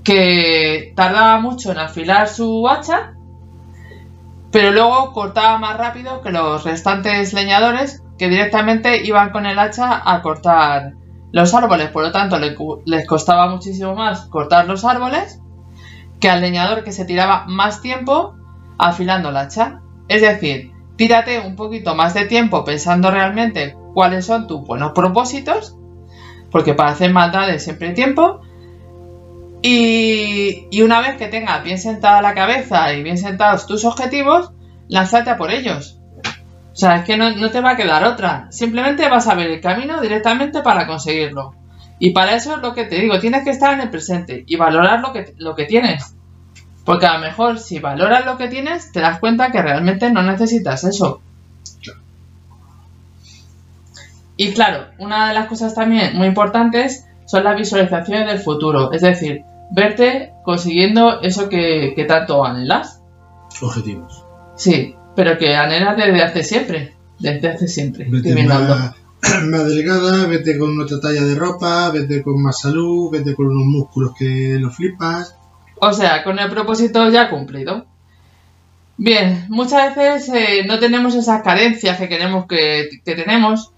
que 0.05 0.93
tardaba 0.95 1.41
mucho 1.41 1.73
en 1.73 1.79
afilar 1.79 2.29
su 2.29 2.69
hacha, 2.69 3.15
pero 4.53 4.71
luego 4.71 5.13
cortaba 5.13 5.59
más 5.59 5.77
rápido 5.77 6.23
que 6.23 6.31
los 6.31 6.63
restantes 6.63 7.33
leñadores 7.33 8.01
que 8.17 8.29
directamente 8.29 9.05
iban 9.05 9.31
con 9.31 9.45
el 9.45 9.59
hacha 9.59 10.09
a 10.09 10.23
cortar 10.23 10.93
los 11.33 11.53
árboles. 11.53 11.89
Por 11.89 12.05
lo 12.05 12.13
tanto, 12.13 12.39
les 12.39 13.07
costaba 13.09 13.49
muchísimo 13.49 13.97
más 13.97 14.27
cortar 14.27 14.69
los 14.69 14.85
árboles 14.85 15.41
que 16.21 16.29
al 16.29 16.41
leñador 16.41 16.85
que 16.85 16.93
se 16.93 17.05
tiraba 17.05 17.45
más 17.47 17.81
tiempo 17.81 18.35
afilando 18.79 19.31
el 19.31 19.37
hacha. 19.37 19.81
Es 20.09 20.23
decir, 20.23 20.73
tírate 20.97 21.41
un 21.41 21.57
poquito 21.57 21.95
más 21.95 22.15
de 22.15 22.27
tiempo 22.27 22.65
pensando 22.65 23.11
realmente 23.11 23.77
cuáles 23.95 24.27
son 24.27 24.47
tus 24.47 24.67
buenos 24.67 24.93
propósitos 24.93 25.77
porque 26.51 26.75
para 26.75 26.91
hacer 26.91 27.13
maldades 27.13 27.65
siempre 27.65 27.89
hay 27.89 27.95
tiempo. 27.95 28.41
Y, 29.63 30.83
una 30.83 31.01
vez 31.01 31.17
que 31.17 31.29
tengas 31.29 31.63
bien 31.63 31.79
sentada 31.79 32.23
la 32.23 32.35
cabeza 32.35 32.93
y 32.93 33.03
bien 33.03 33.19
sentados 33.19 33.67
tus 33.67 33.85
objetivos, 33.85 34.53
lánzate 34.89 35.31
a 35.31 35.37
por 35.37 35.51
ellos. 35.51 36.01
O 36.73 36.77
sea, 36.77 36.97
es 36.97 37.05
que 37.05 37.17
no, 37.17 37.31
no 37.37 37.51
te 37.51 37.61
va 37.61 37.73
a 37.73 37.77
quedar 37.77 38.05
otra. 38.05 38.47
Simplemente 38.51 39.09
vas 39.09 39.27
a 39.29 39.35
ver 39.35 39.51
el 39.51 39.61
camino 39.61 40.01
directamente 40.01 40.63
para 40.63 40.87
conseguirlo. 40.87 41.55
Y 41.99 42.11
para 42.11 42.35
eso 42.35 42.57
es 42.57 42.63
lo 42.63 42.75
que 42.75 42.85
te 42.85 42.97
digo, 42.97 43.19
tienes 43.21 43.45
que 43.45 43.51
estar 43.51 43.73
en 43.73 43.81
el 43.81 43.91
presente 43.91 44.45
y 44.47 44.57
valorar 44.57 45.01
lo 45.01 45.13
que, 45.13 45.35
lo 45.39 45.55
que 45.55 45.65
tienes. 45.65 46.15
Porque 46.85 47.07
a 47.07 47.15
lo 47.15 47.21
mejor 47.21 47.59
si 47.59 47.79
valoras 47.79 48.25
lo 48.25 48.37
que 48.37 48.49
tienes, 48.49 48.93
te 48.93 49.01
das 49.01 49.19
cuenta 49.19 49.51
que 49.51 49.63
realmente 49.63 50.11
no 50.11 50.23
necesitas 50.23 50.85
eso. 50.85 51.21
Claro. 51.83 52.01
Y 54.37 54.53
claro, 54.53 54.87
una 54.99 55.29
de 55.29 55.35
las 55.35 55.47
cosas 55.49 55.75
también 55.75 56.17
muy 56.17 56.29
importantes 56.29 57.07
son 57.25 57.45
las 57.45 57.57
visualizaciones 57.57 58.27
del 58.27 58.39
futuro. 58.39 58.93
Es 58.93 59.03
decir, 59.03 59.43
verte 59.71 60.33
consiguiendo 60.45 61.21
eso 61.23 61.49
que, 61.49 61.93
que 61.97 62.05
tanto 62.05 62.45
anhelas. 62.45 63.01
Objetivos. 63.61 64.25
Sí, 64.55 64.95
pero 65.17 65.39
que 65.39 65.57
anhelas 65.57 65.97
desde 65.97 66.23
hace 66.23 66.45
siempre. 66.45 66.95
Desde 67.19 67.49
hace 67.49 67.67
siempre. 67.67 68.07
Vete 68.09 68.45
más, 68.45 68.95
más 69.51 69.67
delgada, 69.67 70.27
vete 70.27 70.59
con 70.59 70.81
otra 70.81 71.01
talla 71.01 71.23
de 71.23 71.35
ropa, 71.35 71.91
vete 71.91 72.23
con 72.23 72.43
más 72.43 72.61
salud, 72.61 73.11
vete 73.11 73.35
con 73.35 73.47
unos 73.47 73.65
músculos 73.65 74.13
que 74.19 74.57
lo 74.61 74.71
flipas. 74.71 75.37
O 75.77 75.93
sea, 75.93 76.25
con 76.25 76.39
el 76.39 76.51
propósito 76.51 77.09
ya 77.11 77.29
cumplido. 77.29 77.87
Bien, 78.99 79.45
muchas 79.49 79.95
veces 79.95 80.29
eh, 80.35 80.65
no 80.67 80.79
tenemos 80.79 81.15
esas 81.15 81.43
carencias 81.43 81.99
que 81.99 82.09
queremos 82.09 82.47
que, 82.47 82.89
tenemos 83.05 83.71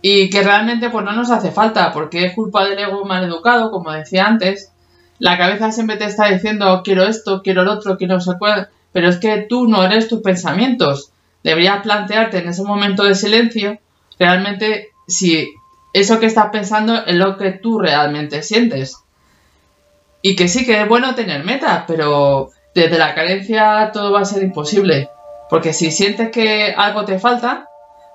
y 0.00 0.30
que 0.30 0.42
realmente 0.42 0.90
pues 0.90 1.04
no 1.04 1.12
nos 1.12 1.30
hace 1.30 1.50
falta 1.50 1.92
porque 1.92 2.24
es 2.26 2.34
culpa 2.34 2.64
del 2.64 2.78
ego 2.78 3.04
mal 3.04 3.24
educado, 3.24 3.70
como 3.70 3.90
decía 3.90 4.26
antes. 4.26 4.72
La 5.18 5.36
cabeza 5.36 5.72
siempre 5.72 5.96
te 5.96 6.04
está 6.04 6.28
diciendo 6.28 6.82
quiero 6.84 7.04
esto, 7.04 7.42
quiero 7.42 7.62
el 7.62 7.68
otro, 7.68 7.98
quiero 7.98 8.14
no 8.14 8.20
sé 8.20 8.32
cuál, 8.38 8.68
pero 8.92 9.08
es 9.08 9.18
que 9.18 9.46
tú 9.48 9.66
no 9.66 9.82
eres 9.82 10.08
tus 10.08 10.20
pensamientos. 10.20 11.10
Deberías 11.42 11.82
plantearte 11.82 12.38
en 12.38 12.48
ese 12.48 12.62
momento 12.62 13.02
de 13.02 13.14
silencio 13.16 13.78
realmente 14.20 14.90
si 15.08 15.54
eso 15.92 16.20
que 16.20 16.26
estás 16.26 16.50
pensando 16.50 17.04
es 17.04 17.14
lo 17.16 17.36
que 17.36 17.52
tú 17.52 17.80
realmente 17.80 18.42
sientes. 18.42 19.02
Y 20.22 20.36
que 20.36 20.46
sí 20.46 20.66
que 20.66 20.82
es 20.82 20.88
bueno 20.88 21.14
tener 21.14 21.42
metas, 21.42 21.84
pero 21.86 22.50
desde 22.74 22.98
la 22.98 23.14
carencia 23.14 23.90
todo 23.92 24.12
va 24.12 24.20
a 24.20 24.26
ser 24.26 24.42
imposible. 24.42 25.08
Porque 25.48 25.72
si 25.72 25.90
sientes 25.90 26.30
que 26.30 26.72
algo 26.76 27.04
te 27.04 27.18
falta, 27.18 27.66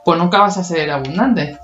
pues 0.06 0.18
nunca 0.20 0.39
vas 0.39 0.58
a 0.58 0.63
ser 0.63 0.89
abundante. 0.91 1.58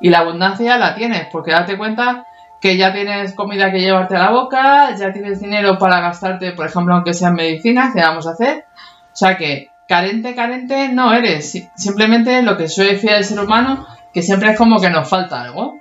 Y 0.00 0.10
la 0.10 0.18
abundancia 0.18 0.76
la 0.76 0.94
tienes, 0.94 1.26
porque 1.32 1.52
date 1.52 1.78
cuenta 1.78 2.26
que 2.60 2.76
ya 2.76 2.92
tienes 2.92 3.34
comida 3.34 3.72
que 3.72 3.80
llevarte 3.80 4.16
a 4.16 4.24
la 4.24 4.30
boca, 4.30 4.94
ya 4.94 5.12
tienes 5.12 5.40
dinero 5.40 5.78
para 5.78 6.00
gastarte, 6.00 6.52
por 6.52 6.66
ejemplo, 6.66 6.94
aunque 6.94 7.14
sean 7.14 7.34
medicinas, 7.34 7.94
¿qué 7.94 8.00
vamos 8.00 8.26
a 8.26 8.32
hacer? 8.32 8.66
O 9.12 9.16
sea 9.16 9.36
que 9.36 9.70
carente, 9.88 10.34
carente 10.34 10.88
no 10.88 11.12
eres. 11.12 11.50
Si- 11.52 11.68
Simplemente 11.76 12.42
lo 12.42 12.56
que 12.56 12.68
suele 12.68 12.92
decir 12.94 13.10
el 13.10 13.24
ser 13.24 13.40
humano, 13.40 13.86
que 14.12 14.22
siempre 14.22 14.50
es 14.52 14.58
como 14.58 14.80
que 14.80 14.90
nos 14.90 15.08
falta 15.08 15.42
algo. 15.42 15.78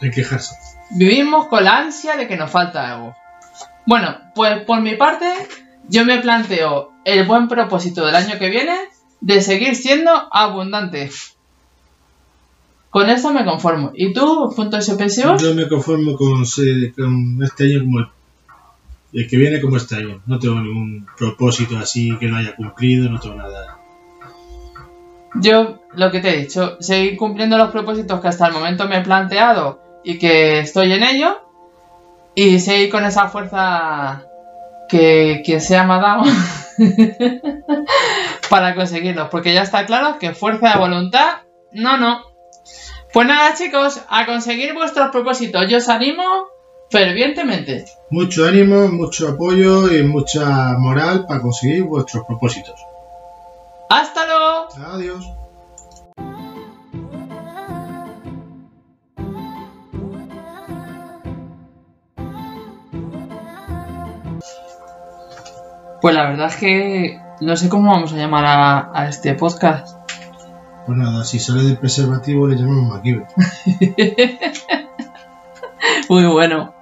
Hay 0.00 0.10
que 0.10 0.22
quejarse. 0.22 0.56
Vivimos 0.90 1.46
con 1.48 1.64
la 1.64 1.78
ansia 1.78 2.16
de 2.16 2.26
que 2.28 2.36
nos 2.36 2.50
falta 2.50 2.92
algo. 2.94 3.16
Bueno, 3.86 4.16
pues 4.34 4.60
por 4.64 4.80
mi 4.80 4.96
parte, 4.96 5.26
yo 5.88 6.04
me 6.04 6.18
planteo 6.20 6.92
el 7.04 7.24
buen 7.26 7.48
propósito 7.48 8.04
del 8.04 8.16
año 8.16 8.38
que 8.38 8.50
viene 8.50 8.76
de 9.20 9.40
seguir 9.40 9.74
siendo 9.76 10.10
abundante. 10.32 11.10
Con 12.90 13.10
eso 13.10 13.32
me 13.32 13.44
conformo. 13.44 13.92
¿Y 13.94 14.12
tú, 14.12 14.52
puntos 14.56 14.86
suspensivos? 14.86 15.42
Yo 15.42 15.54
me 15.54 15.68
conformo 15.68 16.16
con, 16.16 16.44
con 16.44 17.42
este 17.42 17.64
año 17.64 17.80
como 17.84 17.98
el, 18.00 18.06
el 19.12 19.28
que 19.28 19.36
viene 19.36 19.60
como 19.60 19.76
este 19.76 19.96
año. 19.96 20.22
No 20.26 20.38
tengo 20.38 20.56
ningún 20.60 21.06
propósito 21.16 21.78
así 21.78 22.16
que 22.18 22.26
no 22.26 22.36
haya 22.36 22.54
cumplido, 22.56 23.08
no 23.08 23.20
tengo 23.20 23.36
nada. 23.36 23.78
Yo, 25.34 25.80
lo 25.92 26.10
que 26.10 26.20
te 26.20 26.30
he 26.30 26.36
dicho, 26.38 26.76
seguir 26.80 27.16
cumpliendo 27.16 27.58
los 27.58 27.70
propósitos 27.70 28.20
que 28.20 28.28
hasta 28.28 28.46
el 28.46 28.54
momento 28.54 28.88
me 28.88 28.98
he 28.98 29.02
planteado 29.02 29.80
y 30.04 30.18
que 30.18 30.60
estoy 30.60 30.92
en 30.92 31.02
ello. 31.02 31.42
Y 32.34 32.60
seguir 32.60 32.90
con 32.90 33.04
esa 33.04 33.28
fuerza 33.28 34.26
que 34.88 35.42
quien 35.44 35.60
sea 35.60 35.82
ha 35.82 36.00
dado 36.00 36.22
para 38.50 38.74
conseguirlos. 38.74 39.28
Porque 39.30 39.54
ya 39.54 39.62
está 39.62 39.86
claro 39.86 40.18
que 40.18 40.34
fuerza 40.34 40.72
de 40.72 40.78
voluntad, 40.78 41.38
no, 41.72 41.96
no. 41.96 42.22
Pues 43.12 43.26
nada, 43.26 43.54
chicos, 43.54 44.02
a 44.10 44.26
conseguir 44.26 44.74
vuestros 44.74 45.08
propósitos. 45.08 45.66
Yo 45.68 45.78
os 45.78 45.88
animo 45.88 46.22
fervientemente. 46.90 47.84
Mucho 48.10 48.46
ánimo, 48.46 48.88
mucho 48.88 49.28
apoyo 49.28 49.92
y 49.92 50.02
mucha 50.02 50.76
moral 50.78 51.26
para 51.26 51.40
conseguir 51.42 51.84
vuestros 51.84 52.24
propósitos. 52.26 52.74
¡Hasta 53.88 54.26
luego! 54.26 54.68
Adiós. 54.92 55.26
Pues 66.00 66.14
la 66.14 66.28
verdad 66.28 66.46
es 66.46 66.56
que 66.56 67.20
no 67.40 67.56
sé 67.56 67.68
cómo 67.68 67.90
vamos 67.90 68.12
a 68.12 68.16
llamar 68.16 68.44
a, 68.44 68.90
a 68.94 69.08
este 69.08 69.34
podcast. 69.34 69.96
Pues 70.86 70.96
nada, 70.96 71.24
si 71.24 71.40
sale 71.40 71.64
del 71.64 71.78
preservativo 71.78 72.46
le 72.46 72.56
llamamos 72.56 72.94
MacGyver. 72.94 73.26
Muy 76.08 76.26
bueno. 76.26 76.75